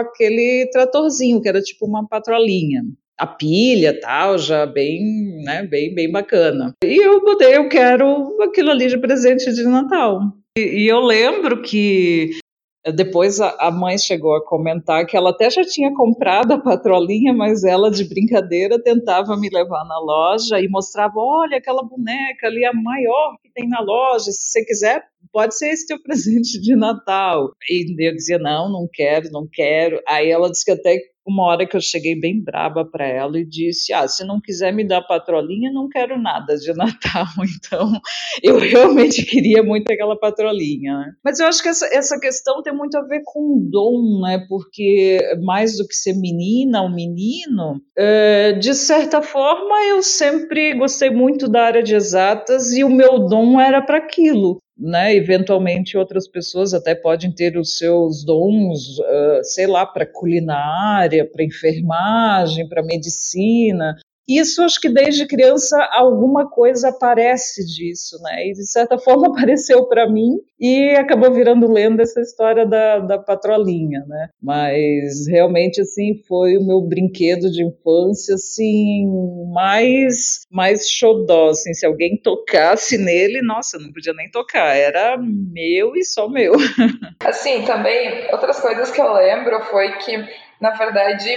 aquele 0.00 0.68
tratorzinho, 0.72 1.40
que 1.40 1.48
era 1.48 1.60
tipo 1.60 1.86
uma 1.86 2.06
patrolinha 2.06 2.82
a 3.18 3.26
pilha 3.26 3.98
tal, 4.00 4.38
já 4.38 4.66
bem, 4.66 5.42
né, 5.42 5.66
bem, 5.66 5.94
bem 5.94 6.10
bacana. 6.10 6.72
E 6.84 6.96
eu 7.02 7.22
botei, 7.24 7.56
eu 7.56 7.68
quero 7.68 8.36
aquilo 8.42 8.70
ali 8.70 8.88
de 8.88 8.98
presente 8.98 9.52
de 9.52 9.64
Natal. 9.64 10.20
E, 10.56 10.84
e 10.84 10.88
eu 10.88 11.00
lembro 11.00 11.62
que 11.62 12.38
depois 12.94 13.40
a, 13.40 13.56
a, 13.58 13.70
mãe 13.70 13.98
chegou 13.98 14.36
a 14.36 14.44
comentar 14.44 15.06
que 15.06 15.16
ela 15.16 15.30
até 15.30 15.50
já 15.50 15.64
tinha 15.64 15.92
comprado 15.94 16.52
a 16.52 16.60
patrolinha, 16.60 17.32
mas 17.32 17.64
ela 17.64 17.90
de 17.90 18.08
brincadeira 18.08 18.80
tentava 18.80 19.36
me 19.36 19.48
levar 19.48 19.84
na 19.84 19.98
loja 19.98 20.60
e 20.60 20.68
mostrava, 20.68 21.14
olha 21.16 21.58
aquela 21.58 21.82
boneca 21.82 22.46
ali, 22.46 22.64
a 22.64 22.72
maior 22.72 23.36
que 23.42 23.50
tem 23.52 23.68
na 23.68 23.80
loja, 23.80 24.30
se 24.30 24.50
você 24.50 24.64
quiser, 24.64 25.02
pode 25.32 25.56
ser 25.56 25.68
esse 25.68 25.86
teu 25.86 26.00
presente 26.02 26.60
de 26.60 26.76
Natal. 26.76 27.50
E 27.68 28.06
eu 28.06 28.14
dizia, 28.14 28.38
não, 28.38 28.70
não 28.70 28.88
quero, 28.92 29.30
não 29.32 29.48
quero. 29.50 30.00
Aí 30.06 30.30
ela 30.30 30.50
disse 30.50 30.64
que 30.64 30.70
até 30.70 30.96
uma 31.26 31.44
hora 31.44 31.66
que 31.66 31.76
eu 31.76 31.80
cheguei 31.80 32.18
bem 32.18 32.42
braba 32.42 32.84
para 32.84 33.06
ela 33.06 33.38
e 33.38 33.44
disse: 33.44 33.92
Ah, 33.92 34.06
se 34.06 34.24
não 34.24 34.40
quiser 34.40 34.72
me 34.72 34.86
dar 34.86 35.02
patrolinha, 35.02 35.72
não 35.72 35.88
quero 35.88 36.20
nada 36.20 36.56
de 36.56 36.72
Natal. 36.72 37.26
Então, 37.66 38.00
eu 38.42 38.58
realmente 38.58 39.24
queria 39.24 39.62
muito 39.62 39.90
aquela 39.90 40.16
patrolinha. 40.18 40.98
Né? 40.98 41.12
Mas 41.24 41.40
eu 41.40 41.46
acho 41.46 41.62
que 41.62 41.68
essa, 41.68 41.86
essa 41.92 42.18
questão 42.20 42.62
tem 42.62 42.72
muito 42.72 42.96
a 42.96 43.02
ver 43.02 43.22
com 43.24 43.58
dom, 43.70 44.20
né? 44.22 44.44
Porque 44.48 45.18
mais 45.42 45.76
do 45.76 45.86
que 45.86 45.94
ser 45.94 46.14
menina 46.14 46.82
ou 46.82 46.90
menino, 46.90 47.80
é, 47.96 48.52
de 48.52 48.74
certa 48.74 49.22
forma 49.22 49.84
eu 49.86 50.02
sempre 50.02 50.74
gostei 50.74 51.10
muito 51.10 51.48
da 51.48 51.64
área 51.64 51.82
de 51.82 51.94
exatas 51.94 52.72
e 52.72 52.84
o 52.84 52.90
meu 52.90 53.26
dom 53.26 53.60
era 53.60 53.82
para 53.82 53.98
aquilo 53.98 54.58
né? 54.78 55.14
Eventualmente 55.14 55.96
outras 55.96 56.28
pessoas 56.28 56.74
até 56.74 56.94
podem 56.94 57.32
ter 57.32 57.56
os 57.56 57.78
seus 57.78 58.24
dons, 58.24 58.98
uh, 58.98 59.42
sei 59.42 59.66
lá, 59.66 59.86
para 59.86 60.04
culinária, 60.06 61.28
para 61.30 61.44
enfermagem, 61.44 62.68
para 62.68 62.82
medicina, 62.82 63.96
isso 64.28 64.62
acho 64.62 64.80
que 64.80 64.88
desde 64.88 65.26
criança 65.26 65.76
alguma 65.92 66.48
coisa 66.48 66.88
aparece 66.88 67.64
disso, 67.64 68.20
né? 68.22 68.48
E 68.48 68.52
de 68.52 68.66
certa 68.66 68.98
forma 69.00 69.28
apareceu 69.28 69.86
para 69.86 70.08
mim 70.08 70.38
e 70.58 70.90
acabou 70.96 71.32
virando 71.32 71.70
lenda 71.70 72.02
essa 72.02 72.20
história 72.20 72.66
da, 72.66 72.98
da 72.98 73.18
patrolinha, 73.18 74.04
né? 74.06 74.28
Mas 74.42 75.26
realmente 75.28 75.80
assim 75.80 76.22
foi 76.26 76.56
o 76.56 76.66
meu 76.66 76.80
brinquedo 76.80 77.50
de 77.50 77.64
infância 77.64 78.34
assim 78.34 79.06
mais 79.52 80.46
mais 80.50 80.88
xodó, 80.88 81.50
assim, 81.50 81.74
se 81.74 81.86
alguém 81.86 82.16
tocasse 82.20 82.98
nele, 82.98 83.42
nossa, 83.42 83.78
não 83.78 83.92
podia 83.92 84.12
nem 84.12 84.30
tocar, 84.30 84.76
era 84.76 85.16
meu 85.18 85.94
e 85.94 86.04
só 86.04 86.28
meu. 86.28 86.52
Assim, 87.20 87.64
também 87.64 88.30
outras 88.30 88.60
coisas 88.60 88.90
que 88.90 89.00
eu 89.00 89.12
lembro 89.12 89.60
foi 89.64 89.92
que 89.98 90.16
na 90.60 90.70
verdade 90.70 91.28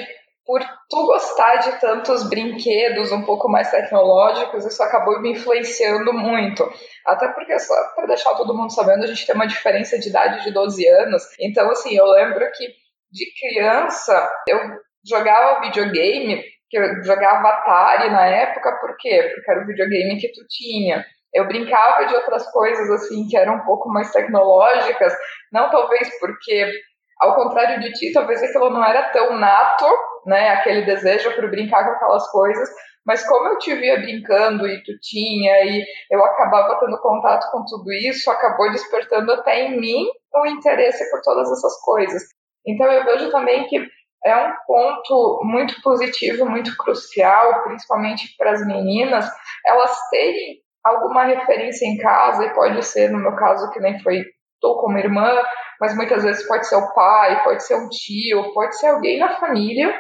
por 0.50 0.62
tu 0.90 1.06
gostar 1.06 1.58
de 1.58 1.80
tantos 1.80 2.28
brinquedos 2.28 3.12
um 3.12 3.22
pouco 3.22 3.48
mais 3.48 3.70
tecnológicos, 3.70 4.66
isso 4.66 4.82
acabou 4.82 5.22
me 5.22 5.34
influenciando 5.34 6.12
muito. 6.12 6.68
Até 7.06 7.28
porque, 7.28 7.60
só 7.60 7.76
para 7.94 8.08
deixar 8.08 8.34
todo 8.34 8.58
mundo 8.58 8.74
sabendo, 8.74 9.04
a 9.04 9.06
gente 9.06 9.28
tem 9.28 9.36
uma 9.36 9.46
diferença 9.46 10.00
de 10.00 10.10
idade 10.10 10.44
de 10.44 10.52
12 10.52 10.88
anos. 10.88 11.22
Então, 11.40 11.70
assim, 11.70 11.96
eu 11.96 12.08
lembro 12.08 12.40
que 12.52 12.66
de 13.12 13.26
criança 13.40 14.28
eu 14.48 14.60
jogava 15.08 15.62
videogame, 15.62 16.42
que 16.68 16.80
eu 16.80 17.04
jogava 17.04 17.48
Atari 17.48 18.10
na 18.10 18.26
época, 18.26 18.76
por 18.82 18.98
quê? 18.98 19.32
Porque 19.32 19.52
era 19.52 19.62
o 19.62 19.68
videogame 19.68 20.20
que 20.20 20.32
tu 20.32 20.42
tinha. 20.50 21.06
Eu 21.32 21.46
brincava 21.46 22.08
de 22.08 22.16
outras 22.16 22.52
coisas, 22.52 22.90
assim, 22.90 23.28
que 23.28 23.38
eram 23.38 23.58
um 23.58 23.66
pouco 23.66 23.88
mais 23.88 24.12
tecnológicas, 24.12 25.14
não 25.54 25.70
talvez 25.70 26.10
porque 26.20 26.72
ao 27.20 27.36
contrário 27.36 27.82
de 27.82 27.92
ti, 27.92 28.14
talvez 28.14 28.42
aquilo 28.42 28.70
não 28.70 28.84
era 28.84 29.10
tão 29.10 29.38
nato, 29.38 29.86
né, 30.26 30.50
aquele 30.50 30.86
desejo 30.86 31.34
por 31.36 31.50
brincar 31.50 31.86
com 31.86 31.92
aquelas 31.92 32.30
coisas, 32.32 32.70
mas 33.06 33.28
como 33.28 33.48
eu 33.50 33.58
te 33.58 33.74
via 33.76 33.98
brincando 33.98 34.68
e 34.68 34.84
tu 34.84 34.92
tinha, 35.02 35.64
e 35.64 35.84
eu 36.12 36.24
acabava 36.24 36.80
tendo 36.80 37.02
contato 37.02 37.50
com 37.52 37.66
tudo 37.66 37.92
isso, 37.92 38.30
acabou 38.30 38.72
despertando 38.72 39.32
até 39.32 39.62
em 39.62 39.80
mim 39.80 40.06
um 40.36 40.46
interesse 40.46 41.10
por 41.10 41.22
todas 41.22 41.52
essas 41.52 41.82
coisas. 41.82 42.24
Então 42.68 42.86
eu 42.92 43.04
vejo 43.06 43.32
também 43.32 43.68
que 43.68 43.84
é 44.26 44.36
um 44.36 44.54
ponto 44.68 45.42
muito 45.44 45.82
positivo, 45.82 46.46
muito 46.46 46.76
crucial, 46.78 47.64
principalmente 47.64 48.36
para 48.38 48.52
as 48.52 48.66
meninas, 48.66 49.26
elas 49.66 49.92
terem 50.12 50.58
alguma 50.84 51.24
referência 51.24 51.86
em 51.86 51.98
casa, 51.98 52.46
e 52.46 52.54
pode 52.54 52.84
ser, 52.86 53.12
no 53.12 53.20
meu 53.20 53.36
caso, 53.36 53.72
que 53.72 53.80
nem 53.80 54.00
foi 54.02 54.24
tu 54.62 54.76
como 54.82 54.98
irmã, 54.98 55.42
mas 55.80 55.96
muitas 55.96 56.24
vezes 56.24 56.46
pode 56.48 56.68
ser 56.68 56.76
o 56.76 56.94
pai, 56.94 57.44
pode 57.44 57.64
ser 57.64 57.76
um 57.76 57.88
tio, 57.90 58.54
pode 58.54 58.78
ser 58.78 58.88
alguém 58.88 59.18
na 59.18 59.38
família 59.38 59.94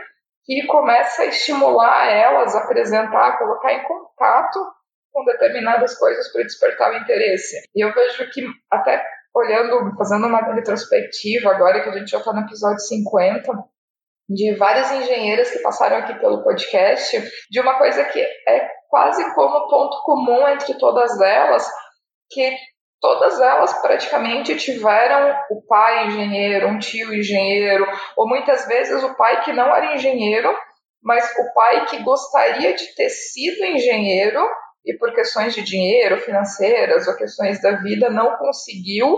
que 0.50 0.66
começa 0.66 1.22
a 1.22 1.26
estimular 1.26 2.08
elas, 2.08 2.56
apresentar, 2.56 3.38
colocar 3.38 3.72
em 3.72 3.84
contato 3.84 4.60
com 5.12 5.24
determinadas 5.24 5.98
coisas 5.98 6.32
para 6.32 6.44
despertar 6.44 6.92
o 6.92 6.98
interesse. 6.98 7.62
E 7.76 7.86
eu 7.86 7.94
vejo 7.94 8.30
que 8.32 8.46
até 8.72 9.06
olhando, 9.36 9.96
fazendo 9.96 10.26
uma 10.26 10.42
retrospectiva 10.54 11.52
agora 11.52 11.84
que 11.84 11.90
a 11.90 11.98
gente 12.00 12.10
já 12.10 12.18
está 12.18 12.34
no 12.34 12.42
episódio 12.42 12.80
50, 12.80 13.52
de 14.28 14.56
várias 14.56 14.92
engenheiras 14.92 15.52
que 15.52 15.60
passaram 15.60 15.98
aqui 15.98 16.20
pelo 16.20 16.44
podcast, 16.44 17.22
de 17.50 17.60
uma 17.60 17.78
coisa 17.78 18.04
que 18.06 18.20
é 18.20 18.70
quase 18.90 19.24
como 19.36 19.70
ponto 19.70 20.04
comum 20.04 20.48
entre 20.48 20.76
todas 20.80 21.20
elas, 21.22 21.68
que 22.32 22.56
todas 23.00 23.40
elas 23.40 23.82
praticamente 23.82 24.56
tiveram 24.56 25.36
o 25.52 25.62
pai 25.68 26.08
engenheiro, 26.08 26.68
um 26.68 26.80
tio 26.80 27.14
engenheiro, 27.14 27.86
ou 28.18 28.28
muitas 28.28 28.68
vezes 28.68 29.04
o 29.04 29.16
pai 29.16 29.44
que 29.44 29.54
não 29.54 29.74
era 29.74 29.96
engenheiro, 29.96 30.54
mas 31.02 31.24
o 31.38 31.54
pai 31.54 31.86
que 31.86 32.04
gostaria 32.04 32.74
de 32.74 32.94
ter 32.96 33.10
sido 33.10 33.64
engenheiro 33.64 34.46
e 34.86 34.98
por 34.98 35.14
questões 35.14 35.54
de 35.54 35.62
dinheiro, 35.62 36.20
financeiras 36.20 37.08
ou 37.08 37.16
questões 37.16 37.62
da 37.62 37.72
vida 37.82 38.10
não 38.10 38.38
conseguiu, 38.38 39.18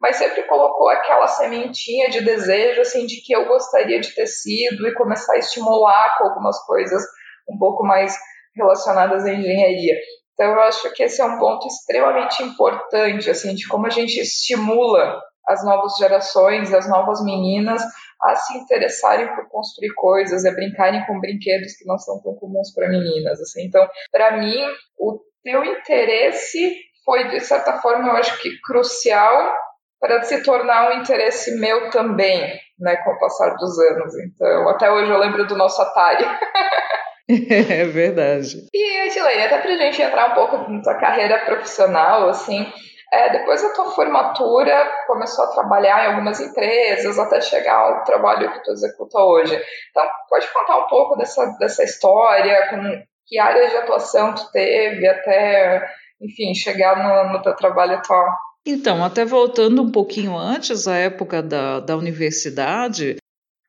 mas 0.00 0.16
sempre 0.16 0.42
colocou 0.44 0.88
aquela 0.88 1.28
sementinha 1.28 2.10
de 2.10 2.22
desejo 2.22 2.80
assim 2.80 3.06
de 3.06 3.22
que 3.22 3.34
eu 3.34 3.46
gostaria 3.46 4.00
de 4.00 4.14
ter 4.14 4.26
sido 4.26 4.86
e 4.86 4.94
começar 4.94 5.34
a 5.34 5.38
estimular 5.38 6.18
com 6.18 6.24
algumas 6.24 6.58
coisas 6.66 7.02
um 7.48 7.56
pouco 7.56 7.84
mais 7.84 8.14
relacionadas 8.54 9.24
à 9.24 9.32
engenharia. 9.32 9.94
Então, 10.34 10.52
eu 10.52 10.60
acho 10.62 10.92
que 10.92 11.02
esse 11.02 11.20
é 11.20 11.24
um 11.24 11.38
ponto 11.38 11.66
extremamente 11.66 12.42
importante, 12.42 13.30
assim, 13.30 13.54
de 13.54 13.66
como 13.68 13.86
a 13.86 13.90
gente 13.90 14.18
estimula 14.18 15.20
as 15.46 15.64
novas 15.64 15.96
gerações, 15.98 16.72
as 16.72 16.88
novas 16.88 17.22
meninas 17.24 17.82
a 18.22 18.36
se 18.36 18.56
interessarem 18.56 19.34
por 19.34 19.48
construir 19.48 19.92
coisas, 19.94 20.44
a 20.44 20.52
brincarem 20.52 21.04
com 21.06 21.20
brinquedos 21.20 21.74
que 21.76 21.84
não 21.84 21.98
são 21.98 22.22
tão 22.22 22.34
comuns 22.36 22.72
para 22.72 22.88
meninas, 22.88 23.40
assim. 23.40 23.66
Então, 23.66 23.86
para 24.12 24.38
mim, 24.38 24.56
o 24.98 25.20
teu 25.42 25.64
interesse 25.64 26.76
foi 27.04 27.28
de 27.30 27.40
certa 27.40 27.78
forma, 27.78 28.08
eu 28.08 28.16
acho 28.16 28.40
que 28.40 28.60
crucial 28.60 29.52
para 30.00 30.22
se 30.22 30.42
tornar 30.42 30.90
um 30.90 31.00
interesse 31.00 31.58
meu 31.58 31.90
também, 31.90 32.58
né, 32.78 32.96
com 32.96 33.10
o 33.10 33.18
passar 33.18 33.54
dos 33.56 33.78
anos. 33.78 34.14
Então, 34.18 34.68
até 34.68 34.90
hoje 34.90 35.10
eu 35.10 35.18
lembro 35.18 35.46
do 35.46 35.56
nosso 35.56 35.82
Atari. 35.82 36.24
É 37.28 37.84
verdade. 37.84 38.66
E, 38.72 39.06
Edilene, 39.06 39.44
até 39.44 39.58
pra 39.58 39.76
gente 39.76 40.02
entrar 40.02 40.30
um 40.30 40.34
pouco 40.34 40.70
na 40.70 40.82
tua 40.82 40.94
carreira 40.94 41.38
profissional, 41.44 42.28
assim, 42.28 42.66
é, 43.12 43.30
depois 43.30 43.62
da 43.62 43.70
tua 43.74 43.90
formatura, 43.90 44.90
começou 45.06 45.44
a 45.44 45.52
trabalhar 45.52 46.04
em 46.04 46.06
algumas 46.08 46.40
empresas, 46.40 47.18
até 47.18 47.40
chegar 47.40 47.76
ao 47.76 48.04
trabalho 48.04 48.50
que 48.52 48.64
tu 48.64 48.72
executa 48.72 49.18
hoje. 49.18 49.54
Então, 49.90 50.04
pode 50.28 50.46
contar 50.52 50.78
um 50.78 50.86
pouco 50.86 51.16
dessa, 51.16 51.44
dessa 51.58 51.84
história, 51.84 52.68
com 52.70 53.02
que 53.26 53.38
áreas 53.38 53.70
de 53.70 53.76
atuação 53.76 54.34
tu 54.34 54.50
teve 54.50 55.06
até, 55.06 55.86
enfim, 56.20 56.54
chegar 56.54 56.96
no, 56.96 57.32
no 57.34 57.42
teu 57.42 57.54
trabalho 57.54 57.96
atual? 57.96 58.26
Então, 58.64 59.04
até 59.04 59.24
voltando 59.24 59.82
um 59.82 59.90
pouquinho 59.90 60.36
antes, 60.36 60.86
a 60.86 60.96
época 60.96 61.42
da, 61.42 61.80
da 61.80 61.96
universidade, 61.96 63.16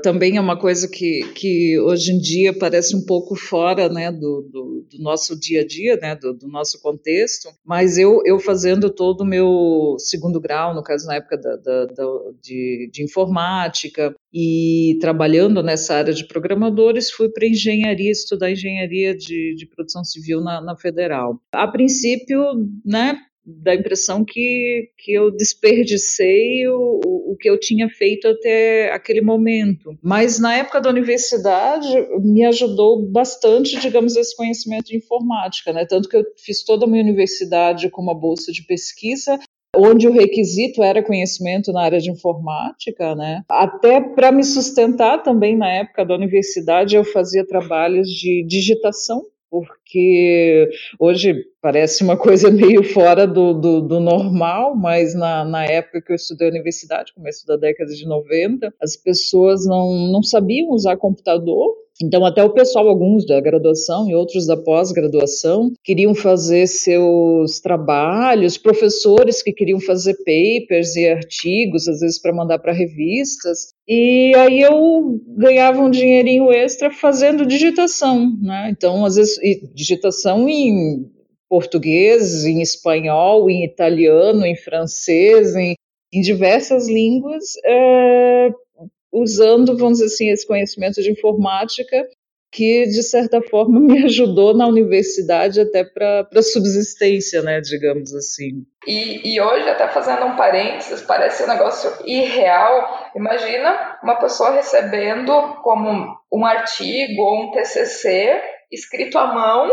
também 0.04 0.38
é 0.38 0.42
uma 0.42 0.60
coisa 0.60 0.88
que, 0.88 1.24
que 1.34 1.80
hoje 1.80 2.12
em 2.12 2.20
dia 2.20 2.54
parece 2.54 2.96
um 2.96 3.06
pouco 3.06 3.36
fora 3.36 3.90
né, 3.90 4.12
do, 4.12 4.48
do, 4.52 4.88
do 4.92 5.02
nosso 5.02 5.40
dia 5.40 5.62
a 5.62 5.66
dia, 5.66 5.96
né, 5.96 6.16
do, 6.16 6.34
do, 6.34 6.48
nosso 6.48 6.80
contexto, 6.82 7.50
mas 7.66 7.98
eu, 7.98 8.22
eu 8.26 8.38
fazendo 8.38 8.90
todo 8.90 9.22
o 9.22 9.26
meu 9.26 9.96
segundo 9.98 10.40
grau, 10.40 10.76
no 10.76 10.84
caso 10.84 11.08
na 11.08 11.16
época 11.16 11.38
da, 11.38 11.56
da, 11.56 11.86
da, 11.86 12.06
de, 12.42 12.90
de 12.92 13.04
informática, 13.04 14.14
e 14.32 14.98
trabalhando 15.00 15.64
nessa 15.64 15.96
área 15.96 16.14
de 16.14 16.28
programadores, 16.28 17.10
fui 17.10 17.30
para 17.30 17.48
engenharia, 17.48 18.12
estudar 18.12 18.52
engenharia 18.52 19.16
de, 19.16 19.56
de 19.56 19.66
produção 19.66 20.04
civil 20.04 20.42
na, 20.42 20.60
na 20.60 20.76
Federal. 20.76 21.40
A 21.54 21.68
princípio, 21.68 22.42
né, 22.84 23.18
da 23.46 23.76
impressão 23.76 24.24
que, 24.24 24.90
que 24.98 25.14
eu 25.14 25.30
desperdicei 25.32 26.68
o, 26.68 27.02
o 27.32 27.38
que 27.38 27.50
eu 27.50 27.60
tinha 27.60 27.90
feito 27.90 28.28
até 28.28 28.92
aquele 28.92 29.22
momento. 29.22 29.98
Mas 30.02 30.40
na 30.40 30.56
época 30.56 30.80
da 30.80 30.90
universidade 30.90 31.88
me 32.22 32.46
ajudou 32.46 33.06
bastante, 33.10 33.80
digamos, 33.80 34.16
esse 34.16 34.36
conhecimento 34.36 34.86
de 34.86 34.98
informática, 34.98 35.74
né? 35.74 35.86
Tanto 35.86 36.08
que 36.08 36.18
eu 36.18 36.24
fiz 36.38 36.64
toda 36.64 36.86
a 36.86 36.88
minha 36.88 37.04
universidade 37.04 37.90
com 37.90 38.02
uma 38.02 38.18
bolsa 38.18 38.52
de 38.52 38.66
pesquisa 38.66 39.38
onde 39.76 40.08
o 40.08 40.12
requisito 40.12 40.84
era 40.84 41.04
conhecimento 41.04 41.72
na 41.72 41.82
área 41.82 42.00
de 42.00 42.12
informática, 42.12 43.16
né? 43.16 43.42
Até 43.50 44.00
para 44.00 44.32
me 44.32 44.44
sustentar 44.44 45.24
também 45.24 45.58
na 45.58 45.68
época 45.68 46.06
da 46.06 46.14
universidade 46.14 46.96
eu 46.96 47.04
fazia 47.04 47.46
trabalhos 47.46 48.08
de 48.08 48.46
digitação 48.48 49.24
porque 49.62 50.70
hoje 51.00 51.46
parece 51.62 52.04
uma 52.04 52.18
coisa 52.18 52.50
meio 52.52 52.84
fora 52.84 53.28
do, 53.28 53.54
do, 53.54 53.82
do 53.82 54.00
normal, 54.00 54.76
mas 54.76 55.14
na, 55.14 55.46
na, 55.46 55.64
época 55.66 56.02
que 56.02 56.12
eu 56.12 56.16
estudei 56.16 56.48
na 56.50 56.56
universidade, 56.56 57.14
começo 57.14 57.46
da 57.46 57.56
década 57.56 57.94
de 57.94 58.08
90, 58.08 58.74
as 58.82 58.98
pessoas 58.98 59.66
não, 59.66 59.94
não 60.12 60.24
sabiam 60.24 60.72
usar 60.72 60.98
computador, 60.98 61.76
então, 62.02 62.26
até 62.26 62.44
o 62.44 62.50
pessoal, 62.50 62.88
alguns 62.88 63.26
da 63.26 63.40
graduação 63.40 64.10
e 64.10 64.16
outros 64.16 64.48
da 64.48 64.58
pós-graduação, 64.58 65.72
queriam 65.84 66.16
fazer 66.16 66.68
seus 66.68 67.60
trabalhos, 67.60 68.58
professores 68.58 69.44
que 69.44 69.54
queriam 69.54 69.80
fazer 69.80 70.16
papers 70.26 70.96
e 70.96 71.08
artigos, 71.08 71.88
às 71.88 72.00
vezes 72.00 72.20
para 72.20 72.34
mandar 72.34 72.60
para 72.60 72.74
revistas. 72.74 73.74
E 73.88 74.34
aí 74.36 74.62
eu 74.62 75.20
ganhava 75.38 75.82
um 75.82 75.90
dinheirinho 75.90 76.52
extra 76.52 76.90
fazendo 76.90 77.46
digitação, 77.46 78.36
né? 78.42 78.70
Então, 78.72 79.06
às 79.06 79.16
vezes, 79.16 79.38
digitação 79.74 80.50
em 80.50 81.06
português, 81.48 82.46
em 82.46 82.62
espanhol, 82.62 83.50
em 83.50 83.64
italiano, 83.64 84.44
em 84.46 84.56
francês, 84.56 85.56
em, 85.56 85.76
em 86.12 86.22
diversas 86.22 86.88
línguas, 86.90 87.44
é, 87.64 88.50
usando, 89.14 89.78
vamos 89.78 90.00
dizer 90.00 90.14
assim, 90.14 90.30
esse 90.32 90.48
conhecimento 90.48 91.02
de 91.02 91.12
informática 91.12 92.08
que, 92.52 92.86
de 92.86 93.02
certa 93.02 93.42
forma, 93.42 93.80
me 93.82 94.06
ajudou 94.06 94.56
na 94.56 94.68
universidade 94.68 95.60
até 95.60 95.84
para 95.84 96.42
subsistência, 96.42 97.42
né, 97.42 97.60
digamos 97.62 98.14
assim. 98.14 98.64
E, 98.88 99.36
e, 99.36 99.42
hoje, 99.42 99.70
até 99.70 99.88
fazendo 99.88 100.26
um 100.26 100.36
parênteses, 100.36 101.02
parece 101.02 101.44
um 101.44 101.48
negócio 101.48 101.92
irreal. 102.06 103.12
Imagina 103.16 103.98
uma 104.04 104.16
pessoa 104.16 104.52
recebendo 104.52 105.32
como 105.64 106.16
um 106.32 106.46
artigo 106.46 107.22
ou 107.22 107.44
um 107.44 107.52
TCC 107.52 108.42
escrito 108.72 109.18
à 109.18 109.34
mão 109.34 109.70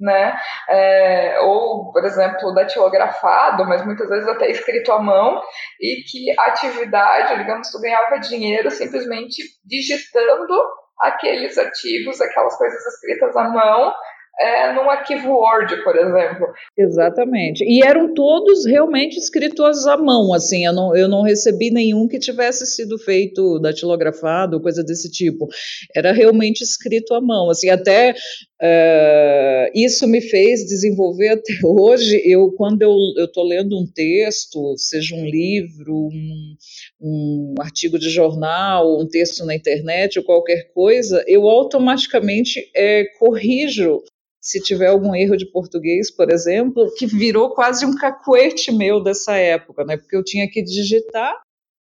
né? 0.00 0.36
É, 0.68 1.40
ou, 1.40 1.92
por 1.92 2.04
exemplo, 2.04 2.52
datilografado, 2.54 3.64
mas 3.64 3.84
muitas 3.84 4.08
vezes 4.08 4.28
até 4.28 4.50
escrito 4.50 4.92
à 4.92 5.00
mão, 5.00 5.40
e 5.80 6.02
que 6.02 6.38
a 6.38 6.46
atividade, 6.46 7.38
digamos, 7.38 7.70
tu 7.70 7.80
ganhava 7.80 8.18
dinheiro 8.18 8.70
simplesmente 8.70 9.42
digitando 9.64 10.54
aqueles 11.00 11.58
artigos, 11.58 12.20
aquelas 12.20 12.56
coisas 12.56 12.86
escritas 12.86 13.36
à 13.36 13.44
mão, 13.44 13.92
é, 14.40 14.72
num 14.72 14.90
arquivo 14.90 15.30
Word, 15.30 15.82
por 15.84 15.96
exemplo. 15.96 16.46
Exatamente. 16.76 17.64
E 17.64 17.82
eram 17.84 18.12
todos 18.12 18.66
realmente 18.66 19.16
escritos 19.16 19.86
à 19.86 19.96
mão, 19.96 20.32
assim, 20.34 20.66
eu 20.66 20.72
não, 20.72 20.96
eu 20.96 21.08
não 21.08 21.22
recebi 21.22 21.70
nenhum 21.70 22.08
que 22.08 22.18
tivesse 22.18 22.66
sido 22.66 22.98
feito 22.98 23.60
datilografado, 23.60 24.60
coisa 24.60 24.82
desse 24.82 25.10
tipo. 25.10 25.46
Era 25.94 26.12
realmente 26.12 26.62
escrito 26.62 27.14
à 27.14 27.20
mão, 27.20 27.48
assim, 27.48 27.68
até 27.70 28.12
uh, 28.12 29.70
isso 29.74 30.06
me 30.08 30.20
fez 30.20 30.66
desenvolver 30.66 31.28
até 31.28 31.54
hoje, 31.64 32.20
eu, 32.24 32.50
quando 32.52 32.82
eu 32.82 33.24
estou 33.24 33.46
lendo 33.46 33.78
um 33.78 33.86
texto, 33.86 34.74
seja 34.76 35.14
um 35.14 35.24
livro, 35.24 36.08
um, 36.08 36.56
um 37.00 37.54
artigo 37.60 37.98
de 37.98 38.10
jornal, 38.10 39.00
um 39.00 39.06
texto 39.06 39.44
na 39.44 39.54
internet 39.54 40.18
ou 40.18 40.24
qualquer 40.24 40.72
coisa, 40.74 41.22
eu 41.28 41.48
automaticamente 41.48 42.60
é, 42.74 43.04
corrijo 43.18 44.02
se 44.44 44.60
tiver 44.60 44.88
algum 44.88 45.14
erro 45.14 45.38
de 45.38 45.50
português, 45.50 46.14
por 46.14 46.30
exemplo, 46.30 46.92
que 46.98 47.06
virou 47.06 47.54
quase 47.54 47.86
um 47.86 47.96
cacuete 47.96 48.70
meu 48.70 49.02
dessa 49.02 49.34
época, 49.36 49.84
né? 49.84 49.96
Porque 49.96 50.14
eu 50.14 50.22
tinha 50.22 50.46
que 50.48 50.62
digitar 50.62 51.34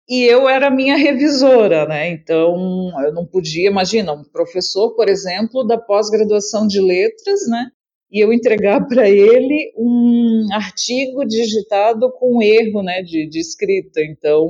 e 0.07 0.23
eu 0.23 0.47
era 0.47 0.71
minha 0.71 0.95
revisora, 0.95 1.85
né? 1.85 2.09
Então 2.09 2.89
eu 3.03 3.13
não 3.13 3.25
podia, 3.25 3.69
imagina, 3.69 4.13
um 4.13 4.23
professor, 4.23 4.95
por 4.95 5.09
exemplo, 5.09 5.65
da 5.65 5.77
pós-graduação 5.77 6.65
de 6.65 6.79
letras, 6.79 7.41
né? 7.49 7.69
E 8.13 8.23
eu 8.23 8.31
entregar 8.31 8.79
para 8.87 9.09
ele 9.09 9.73
um 9.75 10.47
artigo 10.53 11.25
digitado 11.25 12.11
com 12.11 12.43
erro 12.43 12.83
né, 12.83 13.01
de, 13.01 13.27
de 13.27 13.39
escrita. 13.39 14.01
Então, 14.01 14.47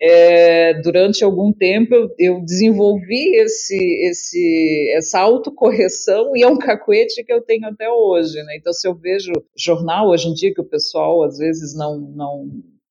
é, 0.00 0.74
durante 0.82 1.24
algum 1.24 1.50
tempo, 1.50 1.94
eu, 1.94 2.10
eu, 2.18 2.40
desenvolvi 2.42 3.34
esse, 3.36 3.78
esse, 4.06 4.92
essa 4.94 5.18
autocorreção 5.20 6.36
e 6.36 6.42
é 6.42 6.46
um 6.46 6.58
cacuete 6.58 7.24
que 7.24 7.32
eu 7.32 7.40
tenho 7.40 7.66
até 7.66 7.88
hoje. 7.88 8.36
Né? 8.42 8.56
Então, 8.58 8.72
se 8.74 8.86
eu 8.86 8.94
vejo 8.94 9.32
jornal 9.56 10.10
hoje 10.10 10.28
em 10.28 10.34
dia, 10.34 10.52
que 10.52 10.60
o 10.60 10.68
pessoal 10.68 11.22
às 11.22 11.38
vezes 11.38 11.74
não, 11.74 11.98
não 11.98 12.50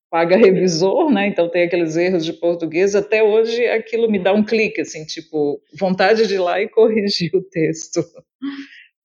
paga 0.09 0.37
revisor, 0.37 1.11
né? 1.11 1.27
Então 1.27 1.49
tem 1.49 1.63
aqueles 1.63 1.97
erros 1.97 2.23
de 2.23 2.31
português. 2.31 2.95
Até 2.95 3.21
hoje 3.21 3.65
aquilo 3.67 4.09
me 4.09 4.17
dá 4.17 4.31
um 4.31 4.45
clique, 4.45 4.79
assim, 4.79 5.03
tipo, 5.05 5.61
vontade 5.77 6.25
de 6.25 6.35
ir 6.35 6.39
lá 6.39 6.61
e 6.61 6.69
corrigir 6.71 7.35
o 7.35 7.41
texto. 7.41 7.99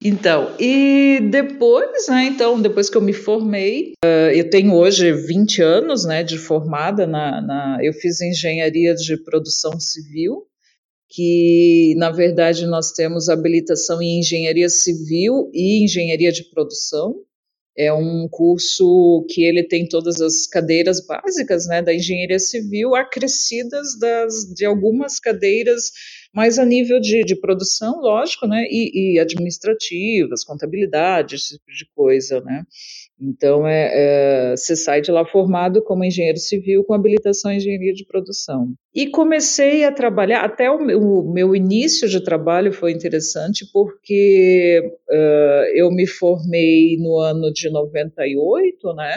Então, 0.02 0.56
e 0.58 1.20
depois, 1.30 2.08
né, 2.08 2.24
então, 2.24 2.60
depois 2.60 2.88
que 2.88 2.96
eu 2.96 3.02
me 3.02 3.12
formei, 3.12 3.92
uh, 4.02 4.30
eu 4.34 4.48
tenho 4.48 4.74
hoje 4.74 5.12
20 5.12 5.60
anos, 5.60 6.06
né, 6.06 6.22
de 6.22 6.38
formada 6.38 7.06
na, 7.06 7.42
na, 7.42 7.78
eu 7.82 7.92
fiz 7.92 8.18
engenharia 8.22 8.94
de 8.94 9.22
produção 9.22 9.78
civil, 9.78 10.46
que, 11.10 11.94
na 11.98 12.10
verdade, 12.10 12.66
nós 12.66 12.92
temos 12.92 13.28
habilitação 13.28 14.00
em 14.00 14.20
engenharia 14.20 14.70
civil 14.70 15.50
e 15.52 15.84
engenharia 15.84 16.32
de 16.32 16.44
produção, 16.44 17.16
é 17.76 17.92
um 17.92 18.26
curso 18.28 19.24
que 19.28 19.42
ele 19.42 19.62
tem 19.62 19.86
todas 19.86 20.20
as 20.20 20.46
cadeiras 20.46 21.04
básicas 21.04 21.66
né, 21.66 21.82
da 21.82 21.94
engenharia 21.94 22.38
civil, 22.38 22.94
acrescidas 22.94 23.98
das, 23.98 24.44
de 24.54 24.64
algumas 24.64 25.18
cadeiras 25.18 25.90
mais 26.32 26.58
a 26.58 26.64
nível 26.64 27.00
de, 27.00 27.24
de 27.24 27.34
produção, 27.34 28.00
lógico, 28.00 28.46
né, 28.46 28.64
e, 28.70 29.14
e 29.14 29.18
administrativas, 29.18 30.44
contabilidade, 30.44 31.36
esse 31.36 31.58
tipo 31.58 31.72
de 31.72 31.86
coisa, 31.94 32.40
né. 32.40 32.64
Então, 33.20 33.66
é, 33.66 33.90
é, 33.92 34.56
você 34.56 34.74
sai 34.74 35.02
de 35.02 35.10
lá 35.10 35.26
formado 35.26 35.82
como 35.82 36.02
engenheiro 36.02 36.38
civil 36.38 36.82
com 36.84 36.94
habilitação 36.94 37.52
em 37.52 37.58
engenharia 37.58 37.92
de 37.92 38.06
produção. 38.06 38.72
E 38.94 39.08
comecei 39.08 39.84
a 39.84 39.92
trabalhar, 39.92 40.42
até 40.42 40.70
o 40.70 40.80
meu, 40.80 41.00
o 41.00 41.32
meu 41.32 41.54
início 41.54 42.08
de 42.08 42.20
trabalho 42.20 42.72
foi 42.72 42.92
interessante, 42.92 43.66
porque 43.72 44.82
uh, 45.10 45.64
eu 45.74 45.90
me 45.90 46.06
formei 46.06 46.96
no 46.96 47.18
ano 47.18 47.52
de 47.52 47.68
98, 47.68 48.94
né? 48.94 49.16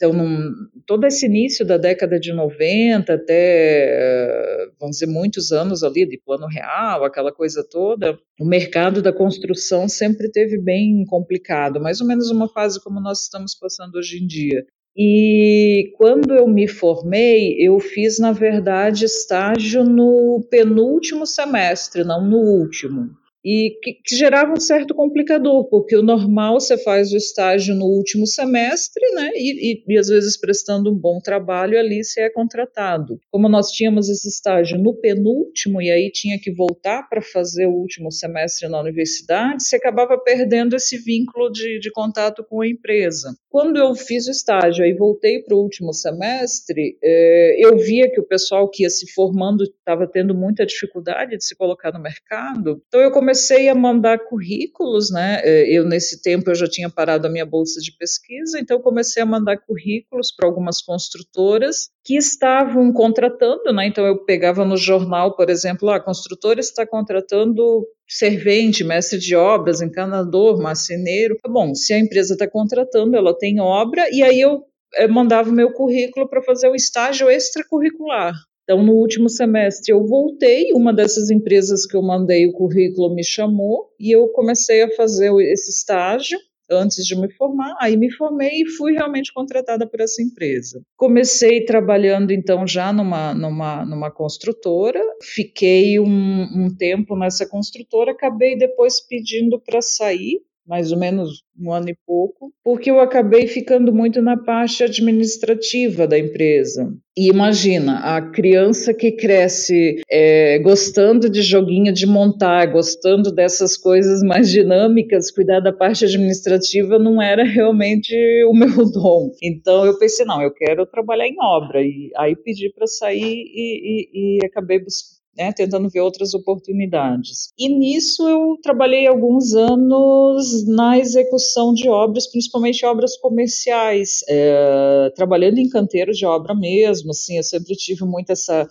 Então, 0.00 0.14
num, 0.14 0.54
todo 0.86 1.06
esse 1.06 1.26
início 1.26 1.62
da 1.62 1.76
década 1.76 2.18
de 2.18 2.32
90 2.32 3.12
até, 3.12 4.66
vamos 4.80 4.96
dizer, 4.96 5.12
muitos 5.12 5.52
anos 5.52 5.84
ali 5.84 6.08
de 6.08 6.16
plano 6.16 6.46
real, 6.46 7.04
aquela 7.04 7.30
coisa 7.30 7.62
toda, 7.62 8.18
o 8.40 8.46
mercado 8.46 9.02
da 9.02 9.12
construção 9.12 9.86
sempre 9.90 10.30
teve 10.32 10.56
bem 10.56 11.04
complicado, 11.04 11.78
mais 11.78 12.00
ou 12.00 12.06
menos 12.06 12.30
uma 12.30 12.48
fase 12.48 12.82
como 12.82 12.98
nós 12.98 13.20
estamos 13.20 13.54
passando 13.54 13.96
hoje 13.96 14.24
em 14.24 14.26
dia. 14.26 14.64
E 14.96 15.92
quando 15.98 16.32
eu 16.32 16.48
me 16.48 16.66
formei, 16.66 17.56
eu 17.58 17.78
fiz, 17.78 18.18
na 18.18 18.32
verdade, 18.32 19.04
estágio 19.04 19.84
no 19.84 20.46
penúltimo 20.50 21.26
semestre, 21.26 22.04
não 22.04 22.26
no 22.26 22.38
último. 22.38 23.10
E 23.44 23.78
que, 23.82 23.94
que, 24.04 24.16
gerava 24.16 24.52
um 24.52 24.60
certo 24.60 24.94
complicador, 24.94 25.68
porque 25.68 25.96
o 25.96 26.02
normal 26.02 26.60
você 26.60 26.76
faz 26.76 27.12
o 27.12 27.16
estágio 27.16 27.74
no 27.74 27.86
último 27.86 28.26
semestre, 28.26 29.02
né, 29.14 29.30
e, 29.34 29.72
e, 29.72 29.84
e, 29.88 29.98
às 29.98 30.08
vezes 30.08 30.38
prestando 30.38 30.92
um 30.92 30.96
bom 30.96 31.20
trabalho 31.20 31.78
ali 31.78 32.04
você 32.04 32.22
é 32.22 32.30
contratado. 32.30 33.18
Como 33.30 33.48
nós 33.48 33.70
tínhamos 33.70 34.08
esse 34.08 34.28
estágio 34.28 34.78
no 34.78 34.94
penúltimo 34.94 35.80
e 35.80 35.90
aí 35.90 36.10
tinha 36.12 36.38
que 36.38 36.52
voltar 36.52 37.08
para 37.08 37.22
fazer 37.22 37.66
o 37.66 37.72
último 37.72 38.12
semestre 38.12 38.68
na 38.68 38.80
universidade, 38.80 39.62
você 39.62 39.76
acabava 39.76 40.18
perdendo 40.18 40.76
esse 40.76 40.98
vínculo 40.98 41.50
de, 41.50 41.80
de 41.80 41.90
contato 41.90 42.44
com 42.44 42.60
a 42.60 42.68
empresa. 42.68 43.34
Quando 43.48 43.78
eu 43.78 43.94
fiz 43.94 44.26
o 44.26 44.30
estágio 44.30 44.84
e 44.84 44.94
voltei 44.94 45.42
para 45.42 45.56
o 45.56 45.60
último 45.60 45.92
semestre, 45.92 46.98
eh, 47.02 47.56
eu 47.58 47.76
via 47.78 48.10
que 48.10 48.20
o 48.20 48.26
pessoal 48.26 48.68
que 48.68 48.82
ia 48.82 48.90
se 48.90 49.10
formando 49.12 49.64
estava 49.64 50.06
tendo 50.06 50.34
muita 50.34 50.66
dificuldade 50.66 51.36
de 51.36 51.44
se 51.44 51.56
colocar 51.56 51.92
no 51.92 52.00
mercado, 52.00 52.82
então 52.86 53.00
eu 53.00 53.10
comecei 53.10 53.29
comecei 53.30 53.68
a 53.68 53.74
mandar 53.76 54.18
currículos, 54.24 55.08
né? 55.12 55.40
É, 55.44 55.70
eu 55.70 55.84
nesse 55.84 56.20
tempo 56.20 56.50
eu 56.50 56.54
já 56.56 56.66
tinha 56.66 56.90
parado 56.90 57.28
a 57.28 57.30
minha 57.30 57.46
bolsa 57.46 57.80
de 57.80 57.96
pesquisa, 57.96 58.58
então 58.58 58.82
comecei 58.82 59.22
a 59.22 59.26
mandar 59.26 59.56
currículos 59.58 60.34
para 60.34 60.48
algumas 60.48 60.82
construtoras 60.82 61.90
que 62.04 62.16
estavam 62.16 62.92
contratando, 62.92 63.72
né? 63.72 63.86
Então 63.86 64.04
eu 64.04 64.24
pegava 64.24 64.64
no 64.64 64.76
jornal, 64.76 65.36
por 65.36 65.48
exemplo, 65.48 65.88
ah, 65.90 65.96
a 65.96 66.00
construtora 66.00 66.58
está 66.58 66.84
contratando 66.84 67.86
servente, 68.08 68.82
mestre 68.82 69.20
de 69.20 69.36
obras, 69.36 69.80
encanador, 69.80 70.60
marceneiro. 70.60 71.36
Tá 71.40 71.48
bom, 71.48 71.72
se 71.72 71.92
a 71.92 72.00
empresa 72.00 72.32
está 72.32 72.50
contratando, 72.50 73.16
ela 73.16 73.36
tem 73.38 73.60
obra, 73.60 74.08
e 74.10 74.24
aí 74.24 74.40
eu 74.40 74.64
eh, 74.96 75.06
mandava 75.06 75.50
o 75.50 75.54
meu 75.54 75.72
currículo 75.72 76.28
para 76.28 76.42
fazer 76.42 76.68
o 76.68 76.74
estágio 76.74 77.30
extracurricular. 77.30 78.34
Então, 78.70 78.84
no 78.84 78.92
último 78.92 79.28
semestre, 79.28 79.92
eu 79.92 80.06
voltei, 80.06 80.72
uma 80.72 80.94
dessas 80.94 81.28
empresas 81.28 81.84
que 81.84 81.96
eu 81.96 82.02
mandei 82.02 82.46
o 82.46 82.52
currículo 82.52 83.12
me 83.12 83.24
chamou 83.24 83.88
e 83.98 84.14
eu 84.14 84.28
comecei 84.28 84.82
a 84.82 84.90
fazer 84.92 85.32
esse 85.40 85.72
estágio 85.72 86.38
antes 86.70 87.04
de 87.04 87.20
me 87.20 87.28
formar. 87.32 87.74
Aí 87.80 87.96
me 87.96 88.12
formei 88.12 88.62
e 88.62 88.70
fui 88.70 88.92
realmente 88.92 89.32
contratada 89.34 89.88
por 89.88 90.00
essa 90.00 90.22
empresa. 90.22 90.80
Comecei 90.96 91.64
trabalhando 91.64 92.30
então 92.30 92.64
já 92.64 92.92
numa, 92.92 93.34
numa, 93.34 93.84
numa 93.84 94.08
construtora, 94.08 95.02
fiquei 95.20 95.98
um, 95.98 96.42
um 96.54 96.68
tempo 96.72 97.16
nessa 97.16 97.48
construtora, 97.48 98.12
acabei 98.12 98.56
depois 98.56 99.04
pedindo 99.04 99.60
para 99.60 99.82
sair 99.82 100.40
mais 100.70 100.92
ou 100.92 100.98
menos 100.98 101.42
um 101.58 101.72
ano 101.72 101.90
e 101.90 101.96
pouco, 102.06 102.52
porque 102.62 102.88
eu 102.92 103.00
acabei 103.00 103.48
ficando 103.48 103.92
muito 103.92 104.22
na 104.22 104.36
parte 104.36 104.84
administrativa 104.84 106.06
da 106.06 106.16
empresa. 106.16 106.94
E 107.18 107.28
imagina, 107.28 107.98
a 107.98 108.22
criança 108.30 108.94
que 108.94 109.10
cresce 109.10 110.00
é, 110.08 110.60
gostando 110.60 111.28
de 111.28 111.42
joguinho 111.42 111.92
de 111.92 112.06
montar, 112.06 112.66
gostando 112.66 113.34
dessas 113.34 113.76
coisas 113.76 114.22
mais 114.22 114.48
dinâmicas, 114.48 115.32
cuidar 115.32 115.58
da 115.58 115.72
parte 115.72 116.04
administrativa 116.04 117.00
não 117.00 117.20
era 117.20 117.42
realmente 117.42 118.14
o 118.48 118.54
meu 118.54 118.70
dom. 118.92 119.32
Então 119.42 119.84
eu 119.84 119.98
pensei, 119.98 120.24
não, 120.24 120.40
eu 120.40 120.52
quero 120.54 120.86
trabalhar 120.86 121.26
em 121.26 121.36
obra. 121.42 121.82
E 121.82 122.12
aí 122.16 122.36
pedi 122.36 122.72
para 122.72 122.86
sair 122.86 123.20
e, 123.24 124.06
e, 124.14 124.38
e 124.38 124.46
acabei 124.46 124.78
buscando 124.78 125.19
né, 125.40 125.52
tentando 125.54 125.88
ver 125.88 126.00
outras 126.00 126.34
oportunidades. 126.34 127.50
E 127.58 127.66
nisso 127.66 128.28
eu 128.28 128.58
trabalhei 128.62 129.06
alguns 129.06 129.54
anos 129.54 130.66
na 130.68 130.98
execução 130.98 131.72
de 131.72 131.88
obras, 131.88 132.30
principalmente 132.30 132.84
obras 132.84 133.16
comerciais, 133.16 134.20
é, 134.28 135.10
trabalhando 135.16 135.56
em 135.56 135.68
canteiros 135.70 136.18
de 136.18 136.26
obra 136.26 136.54
mesmo, 136.54 137.12
assim, 137.12 137.38
eu 137.38 137.42
sempre 137.42 137.74
tive 137.74 138.04
muito 138.04 138.30
essa 138.30 138.68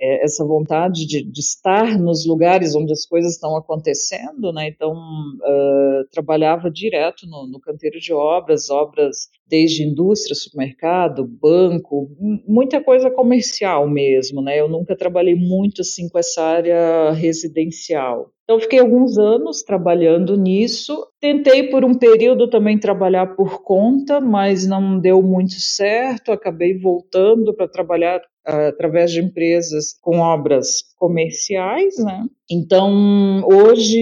é, 0.00 0.24
essa 0.24 0.44
vontade 0.44 1.06
de, 1.06 1.22
de, 1.22 1.40
estar 1.40 1.98
nos 1.98 2.26
lugares 2.26 2.74
onde 2.74 2.92
as 2.92 3.04
coisas 3.04 3.34
estão 3.34 3.54
acontecendo, 3.56 4.50
né? 4.52 4.68
Então 4.68 4.92
uh, 4.94 6.08
trabalhava 6.10 6.70
direto 6.70 7.26
no, 7.26 7.46
no, 7.46 7.60
canteiro 7.60 8.00
de 8.00 8.12
obras, 8.12 8.70
obras 8.70 9.28
desde 9.46 9.84
indústria, 9.84 10.34
supermercado, 10.34 11.26
banco, 11.26 12.08
muita 12.48 12.82
coisa 12.82 13.10
comercial 13.10 13.86
mesmo, 13.86 14.40
né? 14.40 14.58
Eu 14.58 14.68
nunca 14.68 14.96
trabalhei 14.96 15.34
muito 15.34 15.82
assim 15.82 16.08
com 16.08 16.18
essa 16.18 16.42
área 16.42 17.10
residencial. 17.10 18.30
Então, 18.50 18.58
fiquei 18.58 18.80
alguns 18.80 19.16
anos 19.16 19.62
trabalhando 19.62 20.36
nisso. 20.36 21.06
Tentei 21.20 21.70
por 21.70 21.84
um 21.84 21.94
período 21.94 22.50
também 22.50 22.80
trabalhar 22.80 23.36
por 23.36 23.62
conta, 23.62 24.20
mas 24.20 24.66
não 24.66 24.98
deu 24.98 25.22
muito 25.22 25.54
certo. 25.60 26.32
Acabei 26.32 26.76
voltando 26.76 27.54
para 27.54 27.68
trabalhar 27.68 28.20
através 28.44 29.10
de 29.10 29.20
empresas 29.20 29.96
com 30.00 30.18
obras 30.18 30.82
comerciais, 30.96 31.96
né? 31.98 32.26
Então, 32.52 33.42
hoje 33.44 34.00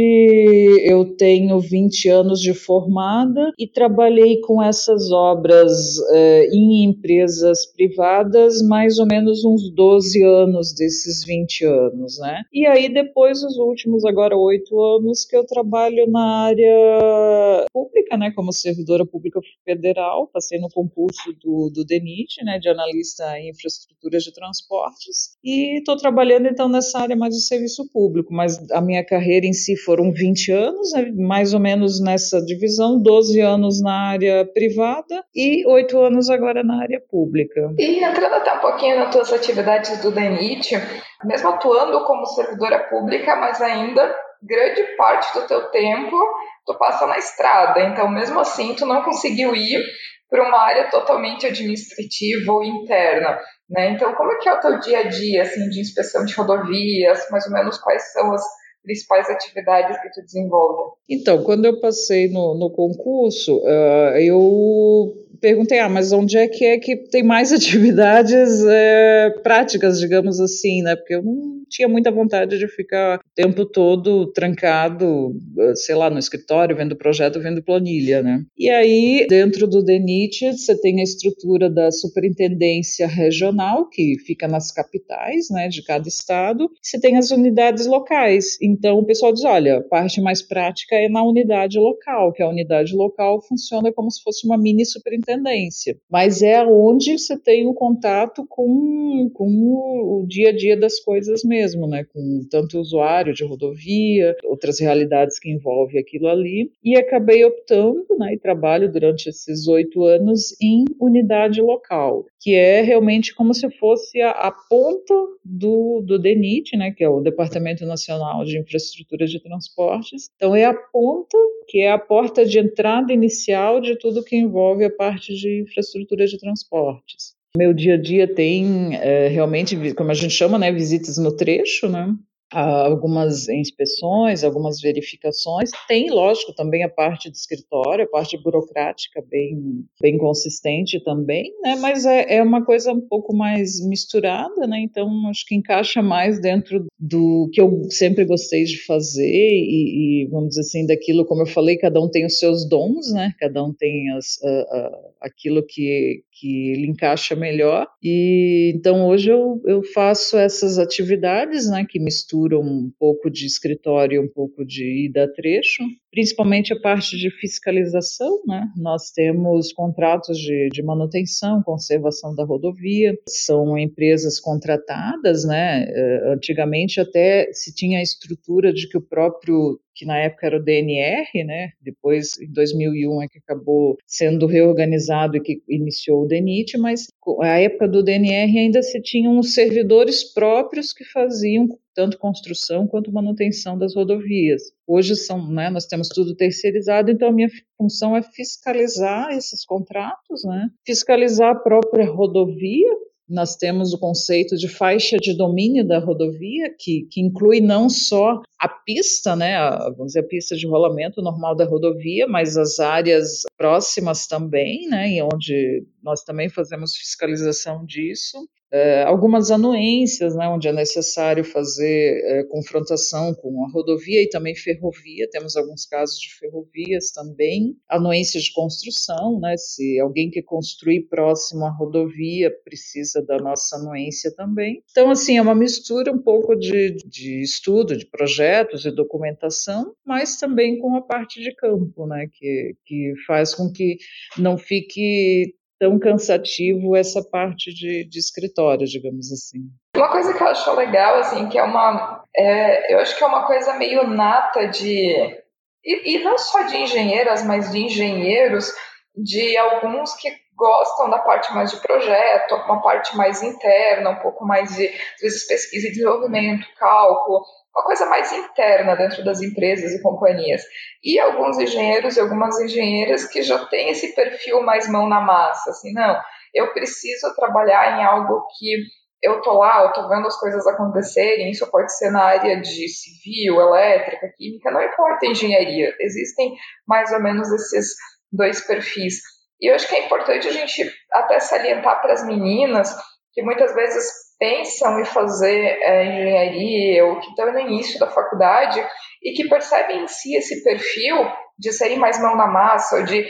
eu 0.82 1.04
tenho 1.16 1.60
20 1.60 2.08
anos 2.08 2.40
de 2.40 2.54
formada 2.54 3.52
e 3.58 3.66
trabalhei 3.66 4.40
com 4.40 4.62
essas 4.62 5.12
obras 5.12 5.98
eh, 6.14 6.48
em 6.50 6.82
empresas 6.84 7.66
privadas 7.66 8.62
mais 8.62 8.98
ou 8.98 9.06
menos 9.06 9.44
uns 9.44 9.70
12 9.70 10.24
anos 10.24 10.74
desses 10.74 11.26
20 11.26 11.66
anos, 11.66 12.18
né? 12.18 12.42
E 12.50 12.66
aí 12.66 12.88
depois 12.88 13.42
os 13.42 13.58
últimos 13.58 14.02
agora 14.06 14.34
oito 14.34 14.80
anos 14.80 15.26
que 15.26 15.36
eu 15.36 15.44
trabalho 15.44 16.10
na 16.10 16.46
área 16.46 17.66
pública, 17.70 18.16
né? 18.16 18.32
Como 18.34 18.50
servidora 18.50 19.04
pública 19.04 19.40
federal, 19.62 20.26
passei 20.32 20.58
no 20.58 20.70
concurso 20.70 21.34
do, 21.44 21.68
do 21.68 21.84
DENIT, 21.84 22.42
né? 22.42 22.58
De 22.58 22.70
analista 22.70 23.38
em 23.38 23.50
infraestruturas 23.50 24.22
de 24.22 24.32
transportes 24.32 25.36
e 25.44 25.78
estou 25.78 25.98
trabalhando 25.98 26.46
então 26.46 26.66
nessa 26.66 26.98
área 27.00 27.14
mais 27.14 27.34
do 27.34 27.40
serviço 27.40 27.86
público 27.92 28.37
mas 28.38 28.56
a 28.70 28.80
minha 28.80 29.04
carreira 29.04 29.46
em 29.46 29.52
si 29.52 29.76
foram 29.76 30.12
20 30.12 30.52
anos, 30.52 30.92
né, 30.92 31.10
mais 31.16 31.52
ou 31.52 31.58
menos 31.58 32.00
nessa 32.00 32.40
divisão, 32.40 33.02
12 33.02 33.40
anos 33.40 33.82
na 33.82 34.10
área 34.10 34.46
privada 34.54 35.24
e 35.34 35.66
8 35.66 35.98
anos 35.98 36.30
agora 36.30 36.62
na 36.62 36.80
área 36.80 37.02
pública. 37.10 37.72
E 37.76 37.98
entrando 37.98 38.34
até 38.34 38.52
um 38.52 38.60
pouquinho 38.60 39.00
nas 39.00 39.12
tuas 39.12 39.32
atividades 39.32 40.00
do 40.00 40.12
DENIT, 40.12 40.76
mesmo 41.24 41.48
atuando 41.48 42.04
como 42.04 42.24
servidora 42.26 42.78
pública, 42.88 43.34
mas 43.34 43.60
ainda 43.60 44.14
grande 44.40 44.84
parte 44.96 45.34
do 45.34 45.44
teu 45.48 45.62
tempo 45.72 46.16
tu 46.64 46.78
passa 46.78 47.08
na 47.08 47.18
estrada, 47.18 47.80
então 47.80 48.08
mesmo 48.08 48.38
assim 48.38 48.72
tu 48.76 48.86
não 48.86 49.02
conseguiu 49.02 49.52
ir 49.56 49.82
para 50.30 50.46
uma 50.46 50.58
área 50.58 50.88
totalmente 50.90 51.44
administrativa 51.44 52.52
ou 52.52 52.62
interna. 52.62 53.36
Né? 53.68 53.92
Então, 53.92 54.14
como 54.14 54.32
é 54.32 54.38
que 54.38 54.48
é 54.48 54.54
o 54.54 54.60
teu 54.60 54.80
dia 54.80 55.00
a 55.00 55.08
dia 55.08 55.42
assim, 55.42 55.68
de 55.68 55.80
inspeção 55.80 56.24
de 56.24 56.34
rodovias? 56.34 57.28
Mais 57.30 57.46
ou 57.46 57.52
menos 57.52 57.78
quais 57.78 58.12
são 58.12 58.32
as 58.32 58.42
principais 58.82 59.28
atividades 59.28 60.00
que 60.00 60.10
tu 60.10 60.24
desenvolve? 60.24 60.92
Então, 61.08 61.42
quando 61.42 61.66
eu 61.66 61.78
passei 61.78 62.30
no, 62.30 62.54
no 62.54 62.70
concurso, 62.70 63.58
uh, 63.58 64.16
eu 64.18 65.14
perguntei, 65.40 65.78
ah, 65.78 65.88
mas 65.88 66.12
onde 66.12 66.38
é 66.38 66.48
que 66.48 66.64
é 66.64 66.78
que 66.78 66.96
tem 66.96 67.22
mais 67.22 67.52
atividades 67.52 68.64
é, 68.66 69.30
práticas, 69.42 70.00
digamos 70.00 70.40
assim, 70.40 70.82
né? 70.82 70.96
Porque 70.96 71.14
eu 71.14 71.22
não 71.22 71.57
tinha 71.68 71.88
muita 71.88 72.10
vontade 72.10 72.58
de 72.58 72.68
ficar 72.68 73.18
o 73.18 73.20
tempo 73.34 73.64
todo 73.64 74.32
trancado, 74.32 75.34
sei 75.74 75.94
lá, 75.94 76.10
no 76.10 76.18
escritório, 76.18 76.76
vendo 76.76 76.96
projeto, 76.96 77.40
vendo 77.40 77.62
planilha, 77.62 78.22
né? 78.22 78.42
E 78.56 78.68
aí, 78.70 79.26
dentro 79.28 79.66
do 79.66 79.82
DENIT, 79.82 80.52
você 80.52 80.78
tem 80.80 81.00
a 81.00 81.04
estrutura 81.04 81.70
da 81.70 81.90
superintendência 81.90 83.06
regional, 83.06 83.88
que 83.88 84.16
fica 84.26 84.48
nas 84.48 84.72
capitais, 84.72 85.48
né, 85.50 85.68
de 85.68 85.82
cada 85.82 86.08
estado, 86.08 86.70
você 86.82 87.00
tem 87.00 87.16
as 87.16 87.30
unidades 87.30 87.86
locais. 87.86 88.56
Então, 88.62 88.98
o 88.98 89.04
pessoal 89.04 89.32
diz, 89.32 89.44
olha, 89.44 89.78
a 89.78 89.82
parte 89.82 90.20
mais 90.20 90.42
prática 90.42 90.96
é 90.96 91.08
na 91.08 91.22
unidade 91.22 91.78
local, 91.78 92.32
que 92.32 92.42
a 92.42 92.48
unidade 92.48 92.94
local 92.94 93.40
funciona 93.42 93.92
como 93.92 94.10
se 94.10 94.22
fosse 94.22 94.46
uma 94.46 94.56
mini 94.56 94.84
superintendência 94.84 95.98
mas 96.10 96.42
é 96.42 96.64
onde 96.64 97.18
você 97.18 97.38
tem 97.38 97.66
o 97.66 97.74
contato 97.74 98.46
com, 98.48 99.30
com 99.32 99.46
o 99.46 100.26
dia 100.26 100.50
a 100.50 100.56
dia 100.56 100.76
das 100.76 101.00
coisas 101.00 101.42
mesmo, 101.44 101.57
né? 101.86 102.04
Com 102.04 102.46
tanto 102.50 102.78
usuário 102.78 103.34
de 103.34 103.44
rodovia, 103.44 104.36
outras 104.44 104.80
realidades 104.80 105.38
que 105.38 105.50
envolvem 105.50 106.00
aquilo 106.00 106.28
ali, 106.28 106.70
e 106.82 106.96
acabei 106.96 107.44
optando, 107.44 108.06
né? 108.18 108.34
E 108.34 108.38
trabalho 108.38 108.90
durante 108.90 109.28
esses 109.28 109.66
oito 109.68 110.04
anos 110.04 110.54
em 110.60 110.84
unidade 111.00 111.60
local, 111.60 112.24
que 112.40 112.54
é 112.54 112.80
realmente 112.82 113.34
como 113.34 113.54
se 113.54 113.70
fosse 113.70 114.20
a, 114.20 114.30
a 114.30 114.52
ponta 114.52 115.14
do, 115.44 116.02
do 116.04 116.18
DENIT, 116.18 116.76
né? 116.76 116.92
Que 116.92 117.04
é 117.04 117.08
o 117.08 117.20
Departamento 117.20 117.84
Nacional 117.86 118.44
de 118.44 118.58
Infraestrutura 118.58 119.26
de 119.26 119.40
Transportes. 119.40 120.30
Então 120.36 120.54
é 120.54 120.64
a 120.64 120.74
ponta 120.74 121.36
que 121.68 121.80
é 121.80 121.90
a 121.90 121.98
porta 121.98 122.46
de 122.46 122.58
entrada 122.58 123.12
inicial 123.12 123.80
de 123.80 123.96
tudo 123.96 124.24
que 124.24 124.36
envolve 124.36 124.84
a 124.84 124.90
parte 124.90 125.34
de 125.34 125.62
infraestrutura 125.62 126.26
de 126.26 126.38
transportes. 126.38 127.37
Meu 127.58 127.74
dia 127.74 127.94
a 127.94 128.00
dia 128.00 128.32
tem 128.32 128.94
é, 128.94 129.26
realmente, 129.26 129.92
como 129.94 130.12
a 130.12 130.14
gente 130.14 130.32
chama, 130.32 130.60
né, 130.60 130.70
visitas 130.70 131.18
no 131.18 131.34
trecho, 131.34 131.88
né? 131.88 132.14
algumas 132.50 133.48
inspeções, 133.48 134.42
algumas 134.42 134.80
verificações. 134.80 135.70
Tem, 135.86 136.10
lógico, 136.10 136.54
também 136.54 136.82
a 136.82 136.88
parte 136.88 137.30
de 137.30 137.36
escritório, 137.36 138.04
a 138.04 138.08
parte 138.08 138.40
burocrática 138.42 139.22
bem, 139.28 139.84
bem 140.00 140.16
consistente 140.16 141.02
também, 141.04 141.52
né? 141.62 141.76
Mas 141.76 142.06
é, 142.06 142.36
é 142.36 142.42
uma 142.42 142.64
coisa 142.64 142.92
um 142.92 143.00
pouco 143.00 143.34
mais 143.34 143.84
misturada, 143.86 144.66
né? 144.66 144.80
Então 144.80 145.08
acho 145.28 145.44
que 145.46 145.54
encaixa 145.54 146.00
mais 146.02 146.40
dentro 146.40 146.86
do 146.98 147.50
que 147.52 147.60
eu 147.60 147.82
sempre 147.90 148.24
gostei 148.24 148.64
de 148.64 148.82
fazer 148.84 149.24
e, 149.24 150.24
e 150.24 150.26
vamos 150.30 150.50
dizer 150.50 150.62
assim, 150.62 150.86
daquilo, 150.86 151.26
como 151.26 151.42
eu 151.42 151.46
falei, 151.46 151.76
cada 151.76 152.00
um 152.00 152.08
tem 152.08 152.24
os 152.24 152.38
seus 152.38 152.66
dons, 152.66 153.12
né? 153.12 153.34
Cada 153.38 153.62
um 153.62 153.74
tem 153.74 154.10
as, 154.12 154.42
a, 154.42 154.48
a, 154.48 155.17
aquilo 155.20 155.64
que, 155.66 156.22
que 156.32 156.74
lhe 156.74 156.86
encaixa 156.86 157.34
melhor. 157.34 157.86
E 158.02 158.72
então 158.74 159.06
hoje 159.06 159.30
eu, 159.30 159.60
eu 159.66 159.82
faço 159.82 160.36
essas 160.36 160.78
atividades, 160.78 161.68
né? 161.70 161.84
Que 161.88 161.98
misturam 161.98 162.60
um 162.60 162.90
pouco 162.98 163.30
de 163.30 163.46
escritório 163.46 164.16
e 164.16 164.24
um 164.24 164.28
pouco 164.28 164.64
de 164.64 165.06
ida 165.06 165.32
trecho, 165.32 165.82
principalmente 166.10 166.72
a 166.72 166.80
parte 166.80 167.16
de 167.16 167.30
fiscalização. 167.30 168.42
Né? 168.46 168.66
Nós 168.76 169.10
temos 169.10 169.72
contratos 169.72 170.38
de, 170.38 170.68
de 170.72 170.82
manutenção, 170.82 171.62
conservação 171.62 172.34
da 172.34 172.44
rodovia, 172.44 173.16
são 173.28 173.76
empresas 173.78 174.40
contratadas, 174.40 175.44
né? 175.44 175.84
Eh, 175.88 176.32
antigamente 176.32 177.00
até 177.00 177.50
se 177.52 177.74
tinha 177.74 177.98
a 177.98 178.02
estrutura 178.02 178.72
de 178.72 178.88
que 178.88 178.96
o 178.96 179.02
próprio 179.02 179.80
que 179.98 180.06
na 180.06 180.16
época 180.16 180.46
era 180.46 180.56
o 180.56 180.62
DNR, 180.62 181.44
né? 181.44 181.70
Depois, 181.82 182.38
em 182.40 182.52
2001, 182.52 183.22
é 183.22 183.28
que 183.28 183.38
acabou 183.38 183.98
sendo 184.06 184.46
reorganizado 184.46 185.36
e 185.36 185.40
que 185.40 185.60
iniciou 185.68 186.22
o 186.22 186.26
DENIT, 186.26 186.78
mas 186.78 187.08
a 187.40 187.58
época 187.58 187.88
do 187.88 188.02
DNR 188.02 188.58
ainda 188.58 188.80
se 188.80 189.02
tinham 189.02 189.36
os 189.38 189.54
servidores 189.54 190.22
próprios 190.22 190.92
que 190.92 191.04
faziam 191.04 191.66
tanto 191.98 192.16
construção 192.16 192.86
quanto 192.86 193.12
manutenção 193.12 193.76
das 193.76 193.92
rodovias. 193.92 194.62
Hoje 194.86 195.16
são, 195.16 195.50
né, 195.50 195.68
nós 195.68 195.84
temos 195.84 196.06
tudo 196.08 196.36
terceirizado, 196.36 197.10
então 197.10 197.26
a 197.26 197.32
minha 197.32 197.48
função 197.76 198.14
é 198.14 198.22
fiscalizar 198.22 199.32
esses 199.32 199.64
contratos, 199.64 200.44
né, 200.44 200.70
fiscalizar 200.86 201.56
a 201.56 201.58
própria 201.58 202.08
rodovia 202.08 202.88
nós 203.28 203.56
temos 203.56 203.92
o 203.92 203.98
conceito 203.98 204.56
de 204.56 204.68
faixa 204.68 205.18
de 205.18 205.36
domínio 205.36 205.86
da 205.86 205.98
rodovia, 205.98 206.74
que, 206.78 207.06
que 207.10 207.20
inclui 207.20 207.60
não 207.60 207.90
só 207.90 208.40
a 208.58 208.68
pista, 208.68 209.36
né, 209.36 209.54
a, 209.54 209.90
vamos 209.90 210.06
dizer, 210.06 210.20
a 210.20 210.26
pista 210.26 210.56
de 210.56 210.66
rolamento 210.66 211.20
normal 211.20 211.54
da 211.54 211.66
rodovia, 211.66 212.26
mas 212.26 212.56
as 212.56 212.78
áreas 212.78 213.42
próximas 213.54 214.26
também, 214.26 214.88
né, 214.88 215.10
e 215.10 215.22
onde 215.22 215.86
nós 216.02 216.22
também 216.22 216.48
fazemos 216.48 216.96
fiscalização 216.96 217.84
disso. 217.84 218.48
É, 218.70 219.02
algumas 219.04 219.50
anuências, 219.50 220.36
né, 220.36 220.46
onde 220.48 220.68
é 220.68 220.72
necessário 220.72 221.42
fazer 221.42 222.22
é, 222.24 222.44
confrontação 222.44 223.34
com 223.34 223.64
a 223.64 223.70
rodovia 223.70 224.22
e 224.22 224.28
também 224.28 224.54
ferrovia, 224.54 225.28
temos 225.30 225.56
alguns 225.56 225.86
casos 225.86 226.18
de 226.18 226.34
ferrovias 226.34 227.10
também, 227.10 227.74
anuências 227.88 228.44
de 228.44 228.52
construção, 228.52 229.40
né, 229.40 229.56
se 229.56 229.98
alguém 229.98 230.30
que 230.30 230.42
construir 230.42 231.08
próximo 231.08 231.64
à 231.64 231.70
rodovia 231.70 232.50
precisa 232.64 233.22
da 233.22 233.38
nossa 233.38 233.76
anuência 233.76 234.34
também. 234.34 234.82
Então, 234.90 235.10
assim, 235.10 235.38
é 235.38 235.42
uma 235.42 235.54
mistura 235.54 236.12
um 236.12 236.18
pouco 236.18 236.54
de, 236.54 236.96
de 237.06 237.40
estudo, 237.40 237.96
de 237.96 238.06
projetos 238.06 238.84
e 238.84 238.90
documentação, 238.90 239.94
mas 240.04 240.36
também 240.36 240.78
com 240.78 240.94
a 240.94 241.00
parte 241.00 241.40
de 241.40 241.54
campo, 241.54 242.06
né, 242.06 242.28
que, 242.32 242.74
que 242.84 243.14
faz 243.26 243.54
com 243.54 243.72
que 243.72 243.96
não 244.36 244.58
fique 244.58 245.54
tão 245.78 245.98
cansativo 245.98 246.96
essa 246.96 247.22
parte 247.22 247.72
de, 247.72 248.04
de 248.04 248.18
escritório, 248.18 248.86
digamos 248.86 249.32
assim. 249.32 249.60
Uma 249.96 250.10
coisa 250.10 250.34
que 250.34 250.42
eu 250.42 250.48
acho 250.48 250.74
legal, 250.74 251.16
assim, 251.16 251.48
que 251.48 251.58
é 251.58 251.62
uma. 251.62 252.24
É, 252.36 252.94
eu 252.94 252.98
acho 252.98 253.16
que 253.16 253.24
é 253.24 253.26
uma 253.26 253.46
coisa 253.46 253.74
meio 253.74 254.06
nata 254.06 254.66
de. 254.66 255.38
E, 255.84 256.16
e 256.16 256.24
não 256.24 256.36
só 256.36 256.62
de 256.62 256.76
engenheiras, 256.76 257.44
mas 257.44 257.70
de 257.70 257.78
engenheiros, 257.78 258.72
de 259.16 259.56
alguns 259.56 260.14
que 260.14 260.30
gostam 260.58 261.08
da 261.08 261.20
parte 261.20 261.54
mais 261.54 261.70
de 261.70 261.80
projeto, 261.80 262.56
uma 262.56 262.82
parte 262.82 263.16
mais 263.16 263.42
interna, 263.42 264.10
um 264.10 264.16
pouco 264.16 264.44
mais 264.44 264.74
de, 264.74 264.88
às 264.88 265.20
vezes, 265.22 265.46
pesquisa 265.46 265.86
e 265.86 265.92
desenvolvimento, 265.92 266.66
cálculo, 266.76 267.44
uma 267.74 267.84
coisa 267.84 268.06
mais 268.06 268.32
interna 268.32 268.96
dentro 268.96 269.24
das 269.24 269.40
empresas 269.40 269.92
e 269.92 270.02
companhias. 270.02 270.62
E 271.02 271.18
alguns 271.18 271.58
engenheiros 271.58 272.16
e 272.16 272.20
algumas 272.20 272.58
engenheiras 272.60 273.24
que 273.24 273.42
já 273.42 273.66
têm 273.66 273.90
esse 273.90 274.14
perfil 274.14 274.62
mais 274.62 274.88
mão 274.88 275.08
na 275.08 275.20
massa, 275.20 275.70
assim, 275.70 275.92
não, 275.92 276.20
eu 276.54 276.72
preciso 276.72 277.34
trabalhar 277.36 277.98
em 277.98 278.04
algo 278.04 278.46
que 278.58 278.84
eu 279.22 279.40
tô 279.42 279.58
lá, 279.58 279.82
eu 279.82 279.92
tô 279.92 280.08
vendo 280.08 280.26
as 280.26 280.38
coisas 280.38 280.66
acontecerem, 280.66 281.50
isso 281.50 281.68
pode 281.70 281.96
ser 281.96 282.10
na 282.10 282.22
área 282.22 282.60
de 282.60 282.88
civil, 282.88 283.60
elétrica, 283.60 284.32
química, 284.36 284.70
não 284.70 284.82
importa 284.82 285.26
engenharia, 285.26 285.92
existem 286.00 286.56
mais 286.86 287.12
ou 287.12 287.20
menos 287.20 287.50
esses 287.52 287.94
dois 288.32 288.64
perfis. 288.64 289.20
E 289.60 289.70
eu 289.70 289.74
acho 289.74 289.88
que 289.88 289.96
é 289.96 290.06
importante 290.06 290.46
a 290.46 290.52
gente 290.52 290.88
até 291.12 291.40
salientar 291.40 292.00
para 292.00 292.12
as 292.12 292.24
meninas 292.24 292.94
que 293.32 293.42
muitas 293.42 293.74
vezes 293.74 294.06
pensam 294.38 295.00
em 295.00 295.04
fazer 295.04 295.78
é, 295.82 296.04
engenharia 296.04 297.04
ou 297.04 297.20
que 297.20 297.28
estão 297.28 297.52
no 297.52 297.58
início 297.58 297.98
da 297.98 298.08
faculdade 298.08 298.84
e 299.22 299.32
que 299.32 299.48
percebem 299.48 300.02
em 300.02 300.08
si 300.08 300.36
esse 300.36 300.62
perfil 300.62 301.16
de 301.58 301.72
serem 301.72 301.98
mais 301.98 302.20
mão 302.20 302.36
na 302.36 302.46
massa, 302.46 302.96
ou 302.96 303.04
de, 303.04 303.28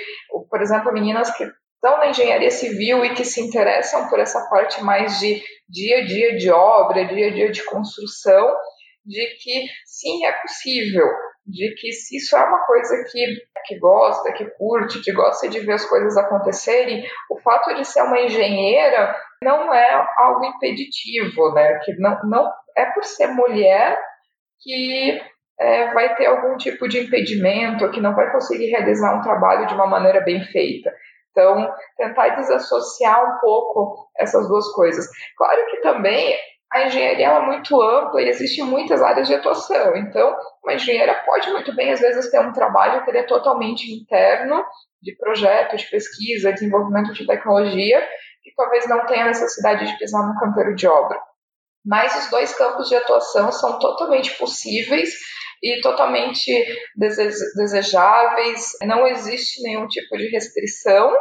por 0.50 0.60
exemplo, 0.60 0.92
meninas 0.92 1.34
que 1.34 1.44
estão 1.44 1.98
na 1.98 2.08
engenharia 2.08 2.50
civil 2.50 3.04
e 3.04 3.14
que 3.14 3.24
se 3.24 3.40
interessam 3.40 4.08
por 4.08 4.18
essa 4.20 4.40
parte 4.50 4.82
mais 4.82 5.18
de 5.18 5.42
dia 5.68 5.98
a 5.98 6.04
dia 6.04 6.36
de 6.36 6.50
obra, 6.50 7.06
dia 7.06 7.28
a 7.28 7.32
dia 7.32 7.50
de 7.50 7.64
construção, 7.64 8.54
de 9.04 9.26
que 9.42 9.66
sim, 9.86 10.26
é 10.26 10.32
possível, 10.42 11.06
de 11.48 11.74
que 11.74 11.92
se 11.92 12.16
isso 12.16 12.36
é 12.36 12.44
uma 12.44 12.64
coisa 12.66 13.04
que, 13.10 13.36
que 13.66 13.78
gosta, 13.78 14.32
que 14.32 14.44
curte, 14.56 15.02
que 15.02 15.12
gosta 15.12 15.48
de 15.48 15.60
ver 15.60 15.72
as 15.72 15.86
coisas 15.86 16.16
acontecerem, 16.16 17.04
o 17.30 17.40
fato 17.40 17.74
de 17.74 17.84
ser 17.86 18.02
uma 18.02 18.20
engenheira 18.20 19.16
não 19.42 19.72
é 19.72 20.06
algo 20.18 20.44
impeditivo, 20.44 21.52
né? 21.54 21.78
Que 21.84 21.94
não, 21.98 22.20
não 22.24 22.52
é 22.76 22.84
por 22.92 23.02
ser 23.04 23.28
mulher 23.28 23.98
que 24.60 25.20
é, 25.58 25.92
vai 25.92 26.14
ter 26.16 26.26
algum 26.26 26.56
tipo 26.56 26.86
de 26.86 27.00
impedimento, 27.00 27.90
que 27.90 28.00
não 28.00 28.14
vai 28.14 28.30
conseguir 28.30 28.66
realizar 28.66 29.18
um 29.18 29.22
trabalho 29.22 29.66
de 29.66 29.74
uma 29.74 29.86
maneira 29.86 30.20
bem 30.20 30.42
feita. 30.44 30.92
Então, 31.30 31.72
tentar 31.96 32.30
desassociar 32.30 33.24
um 33.24 33.38
pouco 33.40 34.10
essas 34.18 34.46
duas 34.48 34.70
coisas. 34.72 35.06
Claro 35.36 35.66
que 35.70 35.80
também 35.80 36.36
a 36.72 36.86
engenharia 36.86 37.28
é 37.28 37.40
muito 37.40 37.80
ampla 37.80 38.20
e 38.20 38.28
existem 38.28 38.64
muitas 38.64 39.02
áreas 39.02 39.26
de 39.26 39.34
atuação. 39.34 39.96
Então, 39.96 40.36
uma 40.62 40.74
engenheira 40.74 41.14
pode 41.24 41.50
muito 41.50 41.74
bem, 41.74 41.92
às 41.92 42.00
vezes, 42.00 42.30
ter 42.30 42.40
um 42.40 42.52
trabalho 42.52 43.02
que 43.04 43.10
ele 43.10 43.18
é 43.18 43.22
totalmente 43.22 43.90
interno, 43.90 44.62
de 45.00 45.16
projeto, 45.16 45.76
de 45.76 45.88
pesquisa, 45.88 46.52
desenvolvimento 46.52 47.12
de 47.14 47.26
tecnologia, 47.26 48.06
que 48.42 48.52
talvez 48.54 48.86
não 48.86 49.06
tenha 49.06 49.26
necessidade 49.26 49.86
de 49.86 49.98
pisar 49.98 50.26
no 50.26 50.38
canteiro 50.38 50.74
de 50.74 50.86
obra. 50.86 51.18
Mas 51.86 52.24
os 52.24 52.30
dois 52.30 52.52
campos 52.54 52.88
de 52.88 52.96
atuação 52.96 53.50
são 53.50 53.78
totalmente 53.78 54.36
possíveis 54.36 55.10
e 55.62 55.80
totalmente 55.80 56.52
desejáveis. 57.56 58.72
Não 58.82 59.06
existe 59.06 59.62
nenhum 59.62 59.86
tipo 59.88 60.18
de 60.18 60.28
restrição 60.28 61.14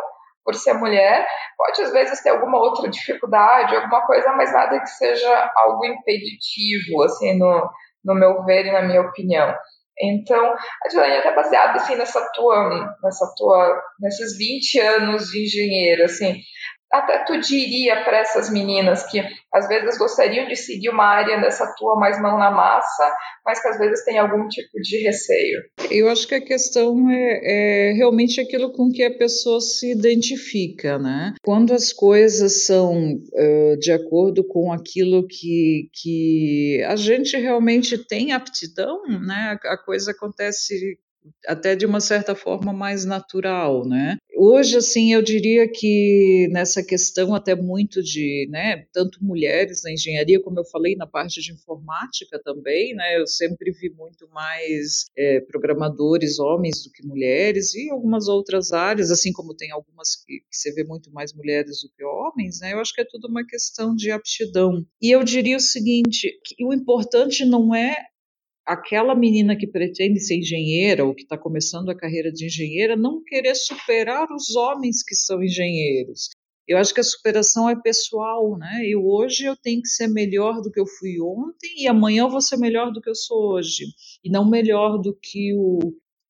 por 0.48 0.56
ser 0.56 0.76
mulher, 0.76 1.28
pode 1.58 1.82
às 1.82 1.92
vezes 1.92 2.24
ter 2.24 2.30
alguma 2.30 2.58
outra 2.58 2.90
dificuldade, 2.90 3.76
alguma 3.76 4.08
coisa, 4.08 4.32
mas 4.32 4.54
nada 4.54 4.80
que 4.80 4.90
seja 4.92 5.52
algo 5.58 5.86
impeditivo, 5.86 7.04
assim, 7.04 7.38
no, 7.38 7.70
no 8.06 8.16
meu 8.16 8.46
ver 8.46 8.66
e 8.66 8.72
na 8.72 8.82
minha 8.82 9.02
opinião. 9.02 9.54
Então, 10.02 10.56
a 10.86 10.88
Dilane 10.88 11.16
é 11.16 11.20
até 11.20 11.36
baseada 11.36 11.74
assim 11.74 11.96
nessa 11.96 12.26
tua, 12.34 12.96
nessa 13.04 13.26
tua, 13.36 13.82
nesses 14.00 14.38
20 14.38 14.80
anos 14.80 15.26
de 15.26 15.44
engenheiro, 15.44 16.06
assim, 16.06 16.40
até 16.92 17.24
tu 17.26 17.40
diria 17.40 18.04
para 18.04 18.20
essas 18.20 18.50
meninas 18.50 19.06
que 19.10 19.22
às 19.54 19.68
vezes 19.68 19.98
gostariam 19.98 20.48
de 20.48 20.56
seguir 20.56 20.90
uma 20.90 21.06
área 21.06 21.40
dessa 21.40 21.74
tua 21.78 22.00
mais 22.00 22.22
mão 22.22 22.38
na 22.38 22.52
massa, 22.52 23.16
mas 23.46 23.62
que 23.62 23.68
às 23.68 23.78
vezes 23.78 24.04
tem 24.06 24.18
algum 24.18 24.48
tipo 24.48 24.80
de 24.82 25.04
receio? 25.04 25.62
Eu 25.92 26.10
acho 26.10 26.28
que 26.28 26.36
a 26.36 26.44
questão 26.44 27.10
é, 27.10 27.90
é 27.90 27.92
realmente 27.94 28.40
aquilo 28.40 28.72
com 28.72 28.90
que 28.92 29.04
a 29.04 29.18
pessoa 29.18 29.60
se 29.60 29.92
identifica, 29.92 30.98
né? 30.98 31.34
Quando 31.44 31.74
as 31.74 31.92
coisas 31.92 32.66
são 32.66 33.14
uh, 33.14 33.78
de 33.80 33.92
acordo 33.92 34.46
com 34.46 34.72
aquilo 34.72 35.28
que, 35.28 35.90
que 35.94 36.84
a 36.88 36.96
gente 36.96 37.36
realmente 37.38 37.98
tem 37.98 38.32
aptidão, 38.32 39.02
né? 39.26 39.58
A 39.66 39.78
coisa 39.78 40.12
acontece 40.12 40.98
até 41.48 41.76
de 41.76 41.86
uma 41.86 42.00
certa 42.00 42.36
forma 42.36 42.74
mais 42.74 43.06
natural, 43.06 43.86
né? 43.88 44.18
Hoje, 44.40 44.78
assim, 44.78 45.14
eu 45.14 45.22
diria 45.24 45.68
que 45.68 46.48
nessa 46.52 46.84
questão 46.84 47.34
até 47.34 47.56
muito 47.56 48.04
de, 48.04 48.48
né, 48.52 48.86
tanto 48.94 49.18
mulheres 49.24 49.82
na 49.84 49.92
engenharia, 49.92 50.40
como 50.40 50.60
eu 50.60 50.66
falei, 50.66 50.96
na 50.96 51.08
parte 51.08 51.42
de 51.42 51.52
informática 51.52 52.40
também, 52.44 52.94
né, 52.94 53.20
eu 53.20 53.26
sempre 53.26 53.72
vi 53.72 53.90
muito 53.90 54.30
mais 54.30 55.06
é, 55.18 55.42
programadores 55.42 56.38
homens 56.38 56.84
do 56.84 56.92
que 56.92 57.04
mulheres 57.04 57.74
e 57.74 57.90
algumas 57.90 58.28
outras 58.28 58.72
áreas, 58.72 59.10
assim 59.10 59.34
como 59.34 59.56
tem 59.56 59.72
algumas 59.72 60.16
que, 60.16 60.40
que 60.40 60.56
você 60.56 60.72
vê 60.72 60.84
muito 60.84 61.12
mais 61.12 61.34
mulheres 61.34 61.82
do 61.82 61.90
que 61.90 62.04
homens, 62.04 62.60
né, 62.62 62.74
eu 62.74 62.80
acho 62.80 62.94
que 62.94 63.02
é 63.02 63.08
tudo 63.10 63.28
uma 63.28 63.44
questão 63.44 63.96
de 63.96 64.12
aptidão. 64.12 64.86
E 65.02 65.10
eu 65.10 65.24
diria 65.24 65.58
o 65.58 65.62
seguinte, 65.62 66.32
que 66.46 66.64
o 66.64 66.72
importante 66.72 67.44
não 67.44 67.74
é 67.74 67.96
aquela 68.68 69.16
menina 69.16 69.56
que 69.56 69.66
pretende 69.66 70.20
ser 70.20 70.40
engenheira 70.40 71.06
ou 71.06 71.16
que 71.16 71.24
está 71.24 71.38
começando 71.38 71.90
a 71.90 71.96
carreira 71.96 72.30
de 72.32 72.46
engenheira 72.46 72.98
não 72.98 73.24
querer 73.24 73.56
superar 73.56 74.28
os 74.30 74.56
homens 74.58 75.02
que 75.02 75.16
são 75.16 75.42
engenheiros. 75.42 76.30
Eu 76.68 76.78
acho 76.78 76.94
que 76.94 77.00
a 77.00 77.04
superação 77.04 77.70
é 77.70 77.82
pessoal, 77.82 78.58
né? 78.58 78.82
Eu 78.86 79.08
hoje 79.08 79.46
eu 79.46 79.56
tenho 79.56 79.82
que 79.82 79.88
ser 79.88 80.10
melhor 80.10 80.62
do 80.62 80.70
que 80.70 80.80
eu 80.82 80.86
fui 80.86 81.16
ontem 81.22 81.84
e 81.84 81.88
amanhã 81.88 82.24
eu 82.24 82.30
vou 82.30 82.42
ser 82.42 82.58
melhor 82.58 82.92
do 82.92 83.02
que 83.02 83.10
eu 83.10 83.16
sou 83.16 83.54
hoje 83.54 83.86
e 84.22 84.30
não 84.30 84.50
melhor 84.50 84.98
do 84.98 85.16
que 85.16 85.54
o, 85.56 85.80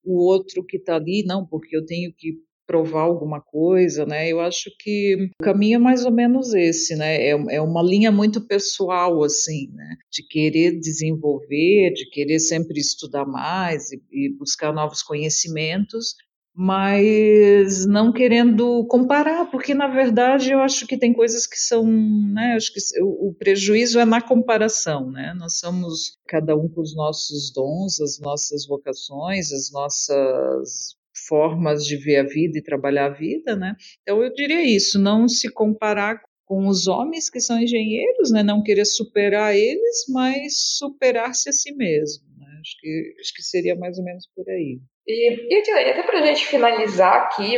o 0.05 0.23
outro 0.23 0.63
que 0.63 0.77
está 0.77 0.95
ali, 0.95 1.23
não, 1.25 1.43
porque 1.43 1.75
eu 1.75 1.83
tenho 1.83 2.13
que 2.15 2.37
provar 2.67 3.01
alguma 3.03 3.41
coisa, 3.41 4.05
né? 4.05 4.29
Eu 4.29 4.41
acho 4.41 4.69
que 4.79 5.31
o 5.39 5.43
caminho 5.43 5.77
é 5.77 5.79
mais 5.79 6.05
ou 6.05 6.11
menos 6.11 6.53
esse, 6.53 6.95
né? 6.95 7.15
É, 7.15 7.29
é 7.29 7.61
uma 7.61 7.81
linha 7.81 8.11
muito 8.11 8.45
pessoal, 8.45 9.23
assim, 9.23 9.71
né? 9.73 9.95
De 10.11 10.21
querer 10.27 10.77
desenvolver, 10.77 11.93
de 11.93 12.09
querer 12.11 12.39
sempre 12.39 12.79
estudar 12.79 13.25
mais 13.25 13.91
e, 13.91 14.01
e 14.11 14.37
buscar 14.37 14.73
novos 14.73 15.01
conhecimentos, 15.01 16.15
mas 16.59 17.85
não 17.85 18.11
querendo 18.11 18.83
comparar, 18.87 19.45
porque 19.51 19.75
na 19.75 19.87
verdade 19.87 20.51
eu 20.51 20.59
acho 20.59 20.87
que 20.87 20.97
tem 20.97 21.13
coisas 21.13 21.45
que 21.45 21.55
são, 21.55 21.85
né, 21.85 22.55
acho 22.55 22.73
que 22.73 22.79
o, 22.99 23.31
prejuízo 23.37 23.99
é 23.99 24.05
na 24.05 24.19
comparação, 24.19 25.11
né? 25.11 25.35
Nós 25.37 25.59
somos 25.59 26.17
cada 26.27 26.55
um 26.55 26.67
com 26.67 26.81
os 26.81 26.95
nossos 26.95 27.51
dons, 27.53 28.01
as 28.01 28.19
nossas 28.19 28.65
vocações, 28.65 29.51
as 29.53 29.71
nossas 29.71 30.95
formas 31.27 31.83
de 31.83 31.97
ver 31.97 32.17
a 32.17 32.23
vida 32.23 32.57
e 32.57 32.63
trabalhar 32.63 33.05
a 33.05 33.13
vida, 33.13 33.55
né? 33.55 33.75
Então 34.01 34.23
eu 34.23 34.33
diria 34.33 34.63
isso, 34.63 34.99
não 34.99 35.27
se 35.27 35.51
comparar 35.51 36.21
com 36.45 36.67
os 36.67 36.87
homens 36.87 37.29
que 37.29 37.41
são 37.41 37.59
engenheiros, 37.59 38.31
né? 38.31 38.41
Não 38.41 38.63
querer 38.63 38.85
superar 38.85 39.55
eles, 39.55 40.05
mas 40.09 40.53
superar-se 40.77 41.49
a 41.49 41.51
si 41.51 41.75
mesmo. 41.75 42.25
Né? 42.37 42.47
Acho 42.61 42.77
que 42.79 43.15
acho 43.19 43.33
que 43.35 43.43
seria 43.43 43.75
mais 43.75 43.97
ou 43.97 44.05
menos 44.05 44.25
por 44.33 44.47
aí. 44.49 44.79
E, 45.05 45.53
e 45.53 45.71
até 45.71 46.03
para 46.03 46.19
a 46.19 46.25
gente 46.25 46.45
finalizar 46.45 47.23
aqui 47.23 47.57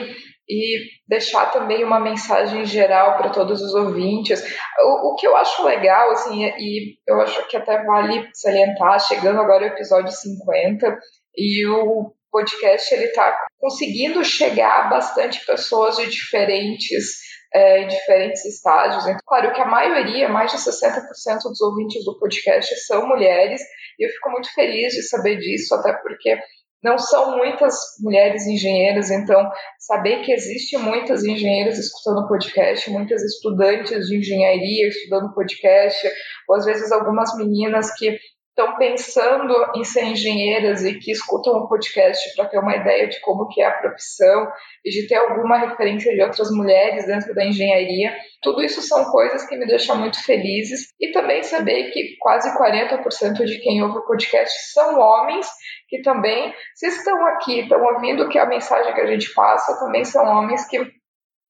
e 0.49 0.89
deixar 1.07 1.51
também 1.51 1.83
uma 1.83 1.99
mensagem 1.99 2.65
geral 2.65 3.17
para 3.17 3.29
todos 3.29 3.61
os 3.61 3.73
ouvintes. 3.75 4.43
O, 4.79 5.11
o, 5.11 5.15
que 5.15 5.27
eu 5.27 5.35
acho 5.35 5.63
legal, 5.63 6.09
assim, 6.11 6.43
e 6.43 6.95
eu 7.07 7.21
acho 7.21 7.47
que 7.47 7.55
até 7.55 7.83
vale 7.83 8.27
salientar, 8.33 8.99
chegando 8.99 9.39
agora 9.39 9.67
ao 9.67 9.73
episódio 9.73 10.11
50, 10.11 10.97
e 11.37 11.67
o 11.67 12.11
podcast 12.31 12.93
ele 12.93 13.05
está 13.05 13.37
conseguindo 13.59 14.23
chegar 14.23 14.85
a 14.85 14.89
bastante 14.89 15.45
pessoas 15.45 15.97
de 15.97 16.07
diferentes 16.07 17.29
é, 17.53 17.81
em 17.81 17.87
diferentes 17.87 18.45
estágios. 18.45 19.05
Então, 19.05 19.19
claro 19.25 19.53
que 19.53 19.61
a 19.61 19.65
maioria, 19.65 20.29
mais 20.29 20.51
de 20.51 20.57
60% 20.57 21.41
dos 21.43 21.61
ouvintes 21.61 22.03
do 22.05 22.17
podcast 22.19 22.75
são 22.85 23.07
mulheres, 23.07 23.61
e 23.97 24.05
eu 24.05 24.09
fico 24.11 24.29
muito 24.29 24.53
feliz 24.53 24.93
de 24.93 25.03
saber 25.03 25.37
disso, 25.37 25.73
até 25.75 25.93
porque 25.93 26.37
não 26.81 26.97
são 26.97 27.35
muitas 27.35 27.75
mulheres 27.99 28.47
engenheiras, 28.47 29.11
então 29.11 29.49
saber 29.79 30.21
que 30.21 30.31
existe 30.31 30.77
muitas 30.77 31.25
engenheiras 31.25 31.77
escutando 31.77 32.27
podcast, 32.27 32.89
muitas 32.89 33.21
estudantes 33.21 34.07
de 34.07 34.17
engenharia 34.17 34.87
estudando 34.87 35.33
podcast, 35.33 36.09
ou 36.47 36.55
às 36.55 36.65
vezes 36.65 36.91
algumas 36.91 37.35
meninas 37.35 37.93
que 37.97 38.17
estão 38.59 38.75
pensando 38.75 39.55
em 39.73 39.83
ser 39.85 40.03
engenheiras 40.03 40.83
e 40.83 40.99
que 40.99 41.11
escutam 41.11 41.53
o 41.53 41.67
podcast 41.69 42.35
para 42.35 42.45
ter 42.45 42.59
uma 42.59 42.75
ideia 42.75 43.07
de 43.07 43.19
como 43.21 43.47
que 43.47 43.61
é 43.61 43.65
a 43.65 43.77
profissão 43.77 44.51
e 44.83 44.89
de 44.89 45.07
ter 45.07 45.15
alguma 45.15 45.57
referência 45.57 46.13
de 46.13 46.21
outras 46.21 46.51
mulheres 46.51 47.07
dentro 47.07 47.33
da 47.33 47.45
engenharia. 47.45 48.13
Tudo 48.41 48.61
isso 48.61 48.81
são 48.81 49.05
coisas 49.05 49.47
que 49.47 49.55
me 49.55 49.65
deixam 49.65 49.97
muito 49.97 50.21
felizes 50.23 50.89
e 50.99 51.11
também 51.11 51.41
saber 51.41 51.91
que 51.91 52.17
quase 52.19 52.53
40% 52.57 53.45
de 53.45 53.59
quem 53.59 53.81
ouve 53.81 53.99
o 53.99 54.05
podcast 54.05 54.73
são 54.73 54.99
homens 54.99 55.47
que 55.87 56.01
também, 56.01 56.53
se 56.75 56.87
estão 56.87 57.25
aqui, 57.27 57.61
estão 57.61 57.81
ouvindo 57.81 58.27
que 58.27 58.37
a 58.37 58.45
mensagem 58.45 58.93
que 58.93 59.01
a 59.01 59.07
gente 59.07 59.33
passa, 59.33 59.79
também 59.79 60.03
são 60.03 60.25
homens 60.25 60.67
que 60.67 60.79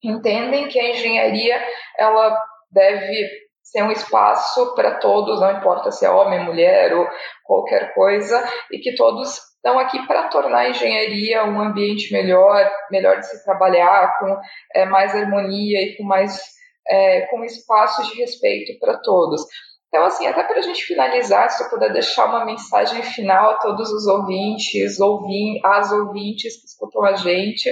entendem 0.02 0.68
que 0.68 0.78
a 0.78 0.90
engenharia 0.90 1.60
ela 1.98 2.38
deve 2.72 3.49
ser 3.70 3.82
um 3.82 3.92
espaço 3.92 4.74
para 4.74 4.98
todos, 4.98 5.40
não 5.40 5.52
importa 5.52 5.90
se 5.90 6.04
é 6.04 6.10
homem, 6.10 6.44
mulher 6.44 6.92
ou 6.94 7.06
qualquer 7.44 7.94
coisa, 7.94 8.42
e 8.70 8.78
que 8.78 8.94
todos 8.94 9.38
estão 9.54 9.78
aqui 9.78 10.04
para 10.06 10.28
tornar 10.28 10.60
a 10.60 10.70
engenharia 10.70 11.44
um 11.44 11.60
ambiente 11.60 12.12
melhor, 12.12 12.68
melhor 12.90 13.18
de 13.18 13.26
se 13.26 13.44
trabalhar, 13.44 14.18
com 14.18 14.36
é, 14.74 14.84
mais 14.86 15.14
harmonia 15.14 15.82
e 15.82 15.96
com 15.96 16.04
mais 16.04 16.40
é, 16.88 17.22
com 17.26 17.44
espaço 17.44 18.02
de 18.10 18.18
respeito 18.20 18.78
para 18.80 18.98
todos. 18.98 19.42
Então, 19.88 20.04
assim, 20.04 20.26
até 20.26 20.44
para 20.44 20.58
a 20.58 20.62
gente 20.62 20.84
finalizar, 20.84 21.50
se 21.50 21.64
eu 21.64 21.68
puder 21.68 21.92
deixar 21.92 22.26
uma 22.26 22.44
mensagem 22.44 23.02
final 23.02 23.50
a 23.50 23.58
todos 23.58 23.90
os 23.90 24.06
ouvintes, 24.06 25.00
ouvin 25.00 25.60
as 25.64 25.90
ouvintes 25.92 26.60
que 26.60 26.66
escutam 26.66 27.04
a 27.04 27.14
gente, 27.14 27.68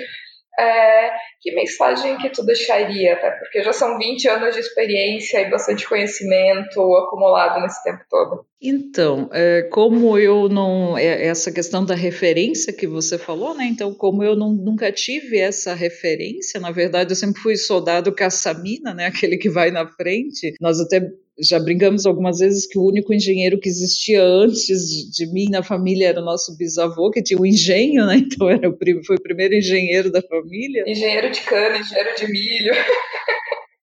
é, 0.59 1.11
que 1.40 1.55
mensagem 1.55 2.18
que 2.18 2.31
tu 2.31 2.44
deixaria, 2.44 3.14
até 3.14 3.31
porque 3.31 3.62
já 3.62 3.73
são 3.73 3.97
20 3.97 4.29
anos 4.29 4.55
de 4.55 4.61
experiência 4.61 5.40
e 5.40 5.51
bastante 5.51 5.88
conhecimento 5.88 6.81
acumulado 6.97 7.62
nesse 7.62 7.83
tempo 7.85 8.03
todo. 8.11 8.44
Então, 8.61 9.31
é, 9.33 9.62
como 9.71 10.18
eu 10.18 10.49
não. 10.49 10.99
É, 10.99 11.27
essa 11.27 11.53
questão 11.53 11.85
da 11.85 11.94
referência 11.94 12.73
que 12.73 12.88
você 12.88 13.16
falou, 13.16 13.55
né? 13.55 13.64
Então, 13.66 13.94
como 13.94 14.25
eu 14.25 14.35
não, 14.35 14.53
nunca 14.53 14.90
tive 14.90 15.38
essa 15.38 15.75
referência, 15.75 16.59
na 16.59 16.73
verdade, 16.73 17.12
eu 17.12 17.16
sempre 17.16 17.40
fui 17.40 17.57
soldado 17.57 18.12
caçamina, 18.12 18.92
né? 18.92 19.07
Aquele 19.07 19.37
que 19.37 19.49
vai 19.49 19.71
na 19.71 19.87
frente. 19.87 20.55
Nós 20.61 20.81
até 20.81 21.09
já 21.40 21.59
brincamos 21.59 22.05
algumas 22.05 22.38
vezes 22.38 22.66
que 22.66 22.79
o 22.79 22.87
único 22.87 23.12
engenheiro 23.12 23.59
que 23.59 23.68
existia 23.68 24.22
antes 24.22 25.11
de, 25.12 25.27
mim 25.33 25.48
na 25.51 25.62
família 25.62 26.09
era 26.09 26.20
o 26.20 26.24
nosso 26.24 26.57
bisavô, 26.57 27.11
que 27.11 27.22
tinha 27.22 27.40
um 27.40 27.46
engenho, 27.46 28.07
né? 28.07 28.16
Então 28.18 28.51
era 28.51 28.68
o, 28.68 28.77
foi 29.05 29.16
o 29.16 29.22
primeiro 29.22 29.55
engenheiro 29.55 30.11
da 30.11 30.20
família. 30.22 30.85
Engenheiro 30.87 31.31
de 31.31 31.40
cana, 31.42 31.79
engenheiro 31.79 32.11
de 32.16 32.31
milho. 32.31 32.72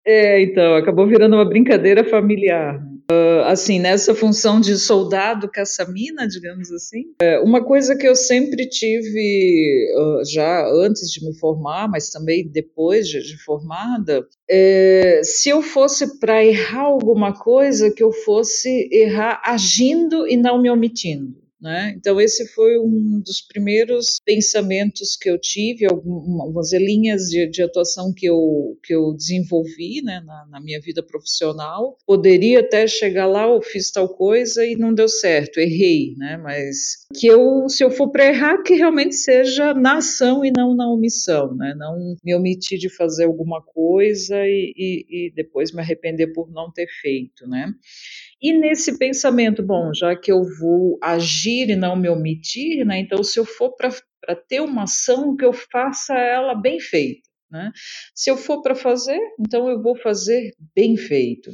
É, 0.05 0.39
então, 0.41 0.75
acabou 0.75 1.07
virando 1.07 1.35
uma 1.35 1.45
brincadeira 1.45 2.03
familiar. 2.03 2.79
Uh, 3.11 3.43
assim, 3.45 3.79
nessa 3.79 4.15
função 4.15 4.59
de 4.59 4.77
soldado 4.77 5.47
caçamina, 5.47 6.27
digamos 6.27 6.71
assim. 6.71 7.13
É, 7.21 7.39
uma 7.39 7.63
coisa 7.63 7.95
que 7.95 8.07
eu 8.07 8.15
sempre 8.15 8.67
tive, 8.67 9.93
uh, 9.95 10.25
já 10.25 10.67
antes 10.67 11.11
de 11.11 11.23
me 11.23 11.37
formar, 11.37 11.87
mas 11.87 12.09
também 12.09 12.47
depois 12.47 13.07
de, 13.07 13.21
de 13.21 13.37
formada, 13.43 14.27
é, 14.49 15.21
se 15.23 15.49
eu 15.49 15.61
fosse 15.61 16.19
para 16.19 16.43
errar 16.43 16.85
alguma 16.85 17.33
coisa, 17.33 17.91
que 17.91 18.03
eu 18.03 18.11
fosse 18.11 18.89
errar 18.91 19.39
agindo 19.45 20.27
e 20.27 20.35
não 20.35 20.59
me 20.59 20.69
omitindo. 20.69 21.44
Né? 21.61 21.93
Então, 21.97 22.19
esse 22.19 22.45
foi 22.53 22.77
um 22.77 23.21
dos 23.25 23.41
primeiros 23.41 24.19
pensamentos 24.25 25.15
que 25.15 25.29
eu 25.29 25.39
tive, 25.39 25.85
algumas 25.85 26.73
linhas 26.73 27.23
de, 27.29 27.47
de 27.49 27.63
atuação 27.63 28.13
que 28.13 28.25
eu, 28.25 28.77
que 28.83 28.93
eu 28.93 29.13
desenvolvi 29.13 30.01
né, 30.03 30.21
na, 30.25 30.45
na, 30.51 30.61
minha 30.61 30.81
vida 30.81 31.01
profissional. 31.01 31.97
Poderia 32.05 32.59
até 32.59 32.85
chegar 32.87 33.25
lá, 33.25 33.47
eu 33.47 33.61
fiz 33.61 33.89
tal 33.89 34.09
coisa 34.09 34.65
e 34.65 34.75
não 34.75 34.93
deu 34.93 35.07
certo, 35.07 35.59
errei, 35.59 36.13
né? 36.17 36.37
mas 36.37 37.05
que 37.17 37.25
eu, 37.25 37.69
se 37.69 37.83
eu 37.83 37.89
for 37.89 38.11
para 38.11 38.27
errar, 38.27 38.61
que 38.61 38.75
realmente 38.75 39.15
seja 39.15 39.73
na 39.73 39.97
ação 39.97 40.43
e 40.43 40.51
não 40.55 40.75
na 40.75 40.91
omissão, 40.91 41.55
né? 41.55 41.73
não 41.77 42.15
me 42.23 42.35
omitir 42.35 42.77
de 42.77 42.89
fazer 42.89 43.25
alguma 43.25 43.61
coisa 43.61 44.35
e, 44.45 44.73
e, 44.75 45.05
e 45.09 45.31
depois 45.33 45.71
me 45.71 45.81
arrepender 45.81 46.27
por 46.27 46.51
não 46.51 46.69
ter 46.71 46.87
feito. 47.01 47.47
Né? 47.47 47.71
E 48.45 48.53
nesse 48.53 48.99
pensamento, 48.99 49.63
bom, 49.63 49.91
já 49.91 50.15
que 50.15 50.31
eu 50.31 50.43
vou 50.60 50.99
agir 51.01 51.67
e 51.71 51.75
não 51.75 51.95
me 51.95 52.08
omitir, 52.08 52.86
né, 52.86 52.99
então 52.99 53.23
se 53.23 53.39
eu 53.39 53.43
for 53.43 53.75
para 53.75 54.36
ter 54.36 54.60
uma 54.60 54.84
ação, 54.84 55.36
que 55.36 55.43
eu 55.43 55.51
faça 55.51 56.13
ela 56.13 56.53
bem 56.53 56.79
feita. 56.79 57.27
Né? 57.49 57.71
Se 58.13 58.29
eu 58.29 58.38
for 58.38 58.62
para 58.62 58.75
fazer, 58.75 59.19
então 59.39 59.67
eu 59.67 59.81
vou 59.81 59.95
fazer 59.97 60.53
bem 60.75 60.95
feito. 60.95 61.49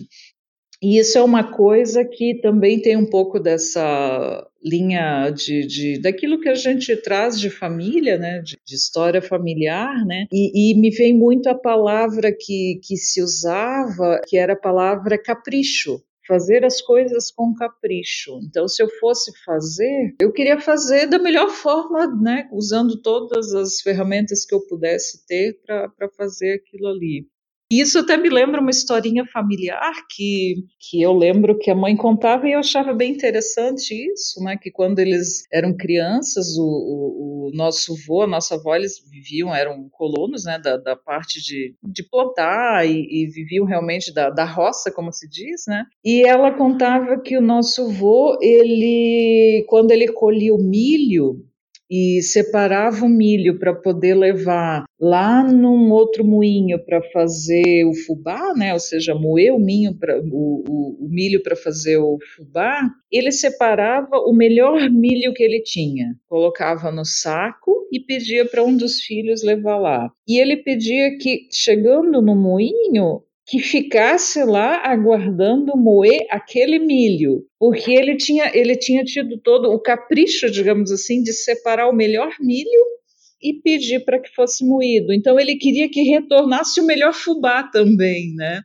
E 0.82 0.99
isso 0.99 1.17
é 1.17 1.23
uma 1.23 1.49
coisa 1.56 2.04
que 2.04 2.41
também 2.41 2.82
tem 2.82 2.97
um 2.97 3.10
pouco 3.10 3.39
dessa 3.39 4.45
linha 4.62 5.30
de, 5.30 5.65
de 5.65 6.01
daquilo 6.01 6.41
que 6.41 6.49
a 6.49 6.56
gente 6.56 6.93
traz 6.97 7.39
de 7.39 7.49
família, 7.49 8.17
né, 8.17 8.41
de, 8.41 8.58
de 8.67 8.75
história 8.75 9.21
familiar, 9.21 10.06
né, 10.06 10.25
e, 10.30 10.73
e, 10.73 10.75
me 10.77 10.89
vem 10.89 11.17
muito 11.17 11.47
a 11.47 11.56
palavra 11.56 12.36
que, 12.38 12.82
que 12.84 12.97
se 12.97 13.21
usava, 13.21 14.19
que 14.27 14.36
era 14.36 14.54
a 14.54 14.60
palavra 14.60 15.17
capricho 15.17 16.04
fazer 16.32 16.63
as 16.63 16.82
coisas 16.82 17.30
com 17.30 17.54
capricho. 17.54 18.39
Então, 18.48 18.65
se 18.65 18.82
eu 18.82 18.88
fosse 19.02 19.34
fazer, 19.44 20.15
eu 20.22 20.32
queria 20.32 20.58
fazer 20.58 21.06
da 21.06 21.20
melhor 21.20 21.50
forma, 21.50 22.08
né, 22.08 22.48
usando 22.54 23.02
todas 23.02 23.54
as 23.54 23.82
ferramentas 23.82 24.46
que 24.46 24.56
eu 24.56 24.62
pudesse 24.65 25.26
ter 25.26 25.60
para 25.65 26.10
fazer 26.15 26.54
aquilo 26.54 26.88
ali. 26.88 27.28
Isso 27.71 27.99
até 27.99 28.17
me 28.17 28.29
lembra 28.29 28.60
uma 28.60 28.69
historinha 28.69 29.25
familiar 29.25 29.93
que, 30.10 30.55
que 30.77 31.01
eu 31.01 31.13
lembro 31.13 31.57
que 31.57 31.71
a 31.71 31.75
mãe 31.75 31.95
contava 31.95 32.45
e 32.45 32.51
eu 32.51 32.60
achava 32.60 32.93
bem 32.93 33.13
interessante 33.13 33.93
isso, 34.12 34.43
né? 34.43 34.57
Que 34.62 34.69
quando 34.69 34.99
eles 34.99 35.45
eram 35.53 35.73
crianças, 35.77 36.57
o, 36.57 36.63
o, 36.63 37.48
o 37.48 37.52
nosso 37.56 37.93
avô, 37.93 38.23
a 38.23 38.27
nossa 38.27 38.56
avó, 38.56 38.75
eles 38.75 39.02
viviam, 39.10 39.56
eram 39.56 39.87
colonos, 39.89 40.43
né? 40.43 40.60
Da, 40.60 40.75
da 40.75 40.98
parte 40.98 41.41
de, 41.41 41.73
de 41.81 42.04
plantar 42.04 42.85
e, 42.85 43.08
e 43.10 43.27
viviam 43.27 43.65
realmente 43.65 44.13
da, 44.13 44.29
da 44.29 44.43
roça, 44.43 44.91
como 44.91 45.13
se 45.13 45.29
diz, 45.29 45.63
né? 45.65 45.85
E 46.04 46.23
ela 46.23 46.52
contava 46.52 47.21
que 47.21 47.37
o 47.37 47.41
nosso 47.41 47.83
avô, 47.83 48.37
ele, 48.41 49.65
quando 49.69 49.91
ele 49.91 50.12
colhia 50.12 50.54
o 50.54 50.62
milho, 50.62 51.46
e 51.92 52.21
separava 52.21 53.06
o 53.06 53.10
milho 53.10 53.60
para 53.60 53.73
poder 53.73 54.15
levar 54.15 54.85
lá 54.98 55.44
num 55.44 55.92
outro 55.92 56.23
moinho 56.23 56.79
para 56.85 57.02
fazer 57.12 57.83
o 57.85 57.94
fubá, 57.94 58.54
né? 58.56 58.71
Ou 58.71 58.79
seja, 58.79 59.13
moer 59.13 59.54
o 59.54 59.60
milho 59.60 59.94
para 60.00 60.17
o, 60.21 60.63
o, 60.69 61.06
o 61.06 61.10
milho 61.10 61.44
para 61.44 61.54
fazer 61.54 61.98
o 61.98 62.17
fubá. 62.33 62.89
Ele 63.12 63.29
separava 63.29 64.15
o 64.19 64.31
melhor 64.31 64.79
milho 64.89 65.33
que 65.33 65.44
ele 65.44 65.62
tinha, 65.62 66.15
colocava 66.29 66.89
no 66.92 67.04
saco 67.04 67.85
e 67.92 68.00
pedia 68.00 68.46
para 68.46 68.63
um 68.63 68.77
dos 68.77 69.02
filhos 69.02 69.44
levar 69.44 69.77
lá. 69.77 70.10
E 70.25 70.39
ele 70.39 70.56
pedia 70.58 71.17
que 71.17 71.50
chegando 71.52 72.21
no 72.21 72.35
moinho 72.37 73.21
que 73.46 73.60
ficasse 73.60 74.44
lá 74.44 74.77
aguardando 74.85 75.75
moer 75.75 76.25
aquele 76.29 76.79
milho, 76.79 77.46
porque 77.60 77.92
ele 77.92 78.15
tinha, 78.15 78.52
ele 78.54 78.75
tinha 78.77 79.04
tido 79.04 79.39
todo 79.42 79.69
o 79.71 79.81
capricho, 79.81 80.50
digamos 80.50 80.92
assim, 80.92 81.21
de 81.21 81.33
separar 81.33 81.89
o 81.89 81.96
melhor 81.96 82.33
milho 82.39 82.85
e 83.42 83.60
pedir 83.62 84.06
para 84.06 84.19
que 84.19 84.29
fosse 84.33 84.65
moído. 84.65 85.12
Então 85.12 85.39
ele 85.39 85.56
queria 85.56 85.89
que 85.89 86.02
retornasse 86.04 86.79
o 86.79 86.85
melhor 86.85 87.13
fubá 87.13 87.63
também, 87.63 88.33
né? 88.35 88.62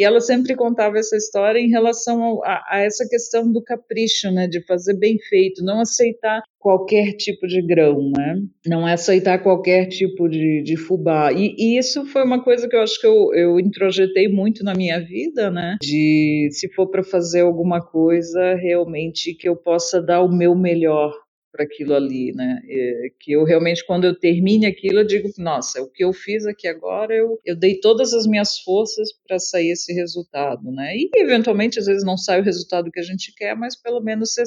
E 0.00 0.02
ela 0.02 0.18
sempre 0.18 0.56
contava 0.56 0.98
essa 0.98 1.14
história 1.14 1.58
em 1.58 1.68
relação 1.68 2.42
a, 2.42 2.64
a, 2.70 2.80
essa 2.80 3.06
questão 3.06 3.52
do 3.52 3.62
capricho, 3.62 4.30
né, 4.30 4.46
de 4.46 4.64
fazer 4.64 4.94
bem 4.94 5.18
feito, 5.18 5.62
não 5.62 5.78
aceitar 5.78 6.42
qualquer 6.58 7.12
tipo 7.12 7.46
de 7.46 7.60
grão, 7.60 8.10
né, 8.16 8.40
não 8.66 8.86
aceitar 8.86 9.42
qualquer 9.42 9.88
tipo 9.88 10.26
de, 10.26 10.62
de 10.62 10.74
fubá. 10.78 11.30
E, 11.34 11.54
e, 11.58 11.76
isso 11.76 12.06
foi 12.06 12.24
uma 12.24 12.42
coisa 12.42 12.66
que 12.66 12.74
eu 12.74 12.80
acho 12.80 12.98
que 12.98 13.06
eu, 13.06 13.34
eu 13.34 13.60
introjetei 13.60 14.26
muito 14.26 14.64
na 14.64 14.72
minha 14.72 14.98
vida, 15.00 15.50
né, 15.50 15.76
de 15.82 16.48
se 16.50 16.72
for 16.72 16.86
para 16.86 17.04
fazer 17.04 17.42
alguma 17.42 17.82
coisa, 17.82 18.54
realmente 18.54 19.34
que 19.34 19.50
eu 19.50 19.54
possa 19.54 20.00
dar 20.00 20.22
o 20.22 20.34
meu 20.34 20.54
melhor 20.54 21.12
para 21.52 21.64
aquilo 21.64 21.94
ali, 21.94 22.32
né? 22.32 22.60
É, 22.68 23.08
que 23.18 23.32
eu 23.32 23.44
realmente, 23.44 23.84
quando 23.86 24.04
eu 24.04 24.18
termine 24.18 24.66
aquilo, 24.66 25.00
eu 25.00 25.06
digo, 25.06 25.28
nossa, 25.38 25.82
o 25.82 25.90
que 25.90 26.04
eu 26.04 26.12
fiz 26.12 26.46
aqui 26.46 26.68
agora, 26.68 27.14
eu, 27.14 27.38
eu 27.44 27.56
dei 27.56 27.80
todas 27.80 28.12
as 28.12 28.26
minhas 28.26 28.60
forças 28.60 29.10
para 29.26 29.38
sair 29.38 29.70
esse 29.70 29.92
resultado, 29.92 30.70
né? 30.70 30.94
E 30.96 31.10
eventualmente, 31.16 31.78
às 31.78 31.86
vezes, 31.86 32.04
não 32.04 32.16
sai 32.16 32.40
o 32.40 32.44
resultado 32.44 32.90
que 32.90 33.00
a 33.00 33.04
gente 33.04 33.34
quer, 33.34 33.56
mas 33.56 33.80
pelo 33.80 34.00
menos 34.00 34.32
você 34.32 34.42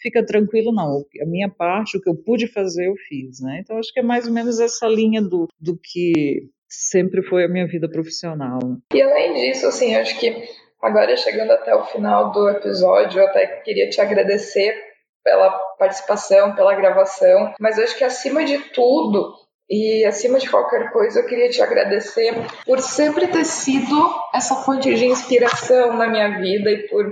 fica 0.00 0.24
tranquilo, 0.24 0.72
não. 0.72 1.04
A 1.20 1.26
minha 1.26 1.48
parte, 1.48 1.96
o 1.96 2.00
que 2.00 2.08
eu 2.08 2.14
pude 2.14 2.46
fazer, 2.46 2.88
eu 2.88 2.94
fiz, 3.08 3.40
né? 3.40 3.60
Então, 3.62 3.78
acho 3.78 3.92
que 3.92 4.00
é 4.00 4.02
mais 4.02 4.26
ou 4.26 4.32
menos 4.32 4.60
essa 4.60 4.86
linha 4.86 5.20
do, 5.20 5.48
do 5.60 5.76
que 5.76 6.48
sempre 6.68 7.22
foi 7.22 7.44
a 7.44 7.48
minha 7.48 7.66
vida 7.66 7.88
profissional. 7.88 8.58
E 8.92 9.02
além 9.02 9.34
disso, 9.34 9.66
assim, 9.66 9.94
acho 9.94 10.18
que 10.18 10.48
agora 10.80 11.16
chegando 11.16 11.50
até 11.50 11.74
o 11.74 11.84
final 11.84 12.30
do 12.30 12.48
episódio, 12.48 13.20
eu 13.20 13.26
até 13.26 13.46
queria 13.62 13.88
te 13.88 14.00
agradecer 14.00 14.87
pela 15.28 15.50
participação, 15.78 16.54
pela 16.54 16.74
gravação, 16.74 17.52
mas 17.60 17.78
acho 17.78 17.96
que 17.96 18.04
acima 18.04 18.44
de 18.44 18.58
tudo 18.70 19.34
e 19.68 20.02
acima 20.06 20.38
de 20.38 20.48
qualquer 20.48 20.90
coisa, 20.90 21.20
eu 21.20 21.26
queria 21.26 21.50
te 21.50 21.60
agradecer 21.60 22.34
por 22.64 22.80
sempre 22.80 23.26
ter 23.28 23.44
sido 23.44 24.10
essa 24.34 24.54
fonte 24.56 24.94
de 24.94 25.04
inspiração 25.04 25.92
na 25.92 26.08
minha 26.08 26.38
vida 26.38 26.70
e 26.70 26.88
por 26.88 27.04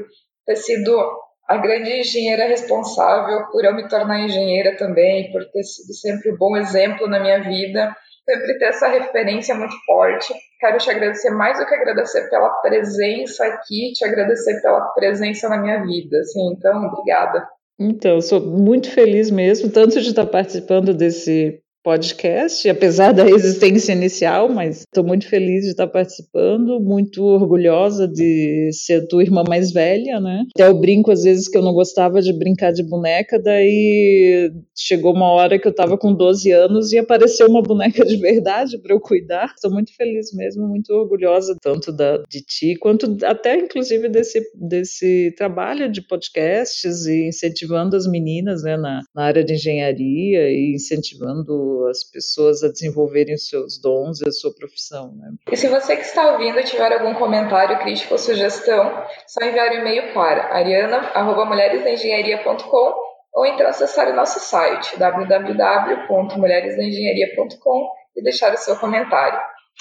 ter 0.47 0.57
sido 0.57 0.99
a 1.47 1.59
grande 1.59 2.01
engenheira 2.01 2.49
responsável 2.49 3.47
por 3.53 3.63
eu 3.63 3.75
me 3.75 3.87
tornar 3.87 4.21
engenheira 4.21 4.75
também, 4.77 5.31
por 5.31 5.45
ter 5.51 5.63
sido 5.63 5.93
sempre 5.95 6.33
um 6.33 6.39
bom 6.39 6.57
exemplo 6.57 7.07
na 7.07 7.21
minha 7.21 7.43
vida, 7.43 7.95
sempre 8.25 8.59
ter 8.59 8.65
essa 8.65 8.89
referência 8.89 9.55
muito 9.55 9.77
forte. 9.85 10.33
Quero 10.59 10.79
te 10.79 10.91
agradecer 10.91 11.31
mais 11.31 11.59
do 11.59 11.67
que 11.67 11.75
agradecer 11.75 12.31
pela 12.31 12.49
presença 12.63 13.45
aqui, 13.45 13.93
te 13.93 14.05
agradecer 14.05 14.63
pela 14.63 14.81
presença 14.95 15.49
na 15.51 15.59
minha 15.59 15.85
vida, 15.85 16.19
assim, 16.21 16.53
então, 16.53 16.87
obrigada. 16.87 17.47
Então, 17.79 18.21
sou 18.21 18.41
muito 18.41 18.91
feliz 18.91 19.31
mesmo, 19.31 19.71
tanto 19.73 20.01
de 20.01 20.09
estar 20.09 20.27
participando 20.27 20.95
desse 20.95 21.61
podcast, 21.87 22.69
apesar 22.69 23.13
da 23.13 23.23
resistência 23.23 23.93
inicial, 23.93 24.49
mas 24.49 24.81
estou 24.81 25.05
muito 25.05 25.29
feliz 25.29 25.63
de 25.63 25.71
estar 25.71 25.87
participando, 25.87 26.81
muito 26.81 27.23
orgulhosa 27.23 28.09
de 28.09 28.71
ser 28.73 29.05
a 29.05 29.07
tua 29.07 29.23
irmã 29.23 29.45
mais 29.49 29.71
velha, 29.71 30.19
né? 30.19 30.43
Até 30.53 30.67
eu 30.67 30.81
brinco 30.81 31.13
às 31.13 31.23
vezes 31.23 31.47
que 31.47 31.57
eu 31.57 31.63
não 31.63 31.73
gostava 31.73 32.21
de 32.21 32.33
brincar 32.33 32.73
de 32.73 32.83
boneca, 32.83 33.39
daí 33.39 34.51
chegou 34.77 35.15
uma 35.15 35.31
hora 35.31 35.61
que 35.61 35.69
eu 35.69 35.71
estava 35.71 35.97
com 35.97 36.13
12 36.13 36.51
anos 36.51 36.93
e 36.93 36.99
apareceu 36.99 37.47
uma 37.47 37.63
boneca 37.63 38.05
de 38.05 38.17
verdade 38.17 38.79
para 38.79 38.93
eu 38.93 38.99
cuidar. 38.99 39.53
Estou 39.55 39.71
muito 39.71 39.95
feliz 39.95 40.33
mesmo, 40.33 40.67
muito 40.67 40.93
orgulhosa 40.93 41.57
tanto 41.63 41.93
da, 41.93 42.17
de 42.29 42.41
ti 42.41 42.75
quanto 42.81 43.17
até 43.25 43.59
inclusive 43.59 44.09
desse, 44.09 44.43
desse 44.57 45.33
trabalho 45.39 45.89
de 45.89 46.03
podcasts 46.03 47.07
e 47.07 47.29
incentivando 47.29 47.95
as 47.95 48.09
meninas 48.09 48.65
né, 48.65 48.77
na, 48.77 49.03
na 49.15 49.23
área 49.23 49.45
de 49.45 49.55
engenharia 49.55 50.51
e 50.51 50.75
incentivando 50.75 51.76
as 51.87 52.05
pessoas 52.05 52.63
a 52.63 52.69
desenvolverem 52.69 53.35
os 53.35 53.49
seus 53.49 53.81
dons 53.81 54.21
e 54.21 54.29
a 54.29 54.33
sua 54.33 54.55
profissão. 54.55 55.13
Né? 55.17 55.31
E 55.51 55.57
se 55.57 55.67
você 55.69 55.97
que 55.97 56.03
está 56.03 56.33
ouvindo 56.33 56.63
tiver 56.63 56.93
algum 56.93 57.15
comentário, 57.15 57.81
crítica 57.81 58.13
ou 58.15 58.19
sugestão, 58.19 59.05
só 59.27 59.45
enviar 59.45 59.71
um 59.71 59.81
e-mail 59.81 60.15
para 60.15 60.55
ariana.mulheresdaengenharia.com 60.55 63.07
ou 63.35 63.45
então 63.45 63.67
acessar 63.67 64.09
o 64.09 64.15
nosso 64.15 64.39
site 64.41 64.99
www.mulheresdaengenharia.com 64.99 67.89
e 68.17 68.23
deixar 68.23 68.55
o 68.55 68.57
seu 68.57 68.77
comentário. 68.77 69.39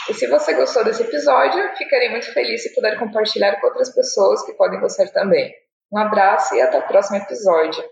E 0.09 0.13
se 0.13 0.27
você 0.27 0.53
gostou 0.53 0.83
desse 0.83 1.03
episódio, 1.03 1.73
ficarei 1.77 2.09
muito 2.09 2.33
feliz 2.33 2.63
se 2.63 2.75
puder 2.75 2.99
compartilhar 2.99 3.61
com 3.61 3.67
outras 3.67 3.95
pessoas 3.95 4.45
que 4.45 4.51
podem 4.53 4.81
gostar 4.81 5.07
também. 5.07 5.53
Um 5.91 5.97
abraço 5.97 6.55
e 6.55 6.61
até 6.61 6.77
o 6.77 6.87
próximo 6.87 7.17
episódio. 7.17 7.83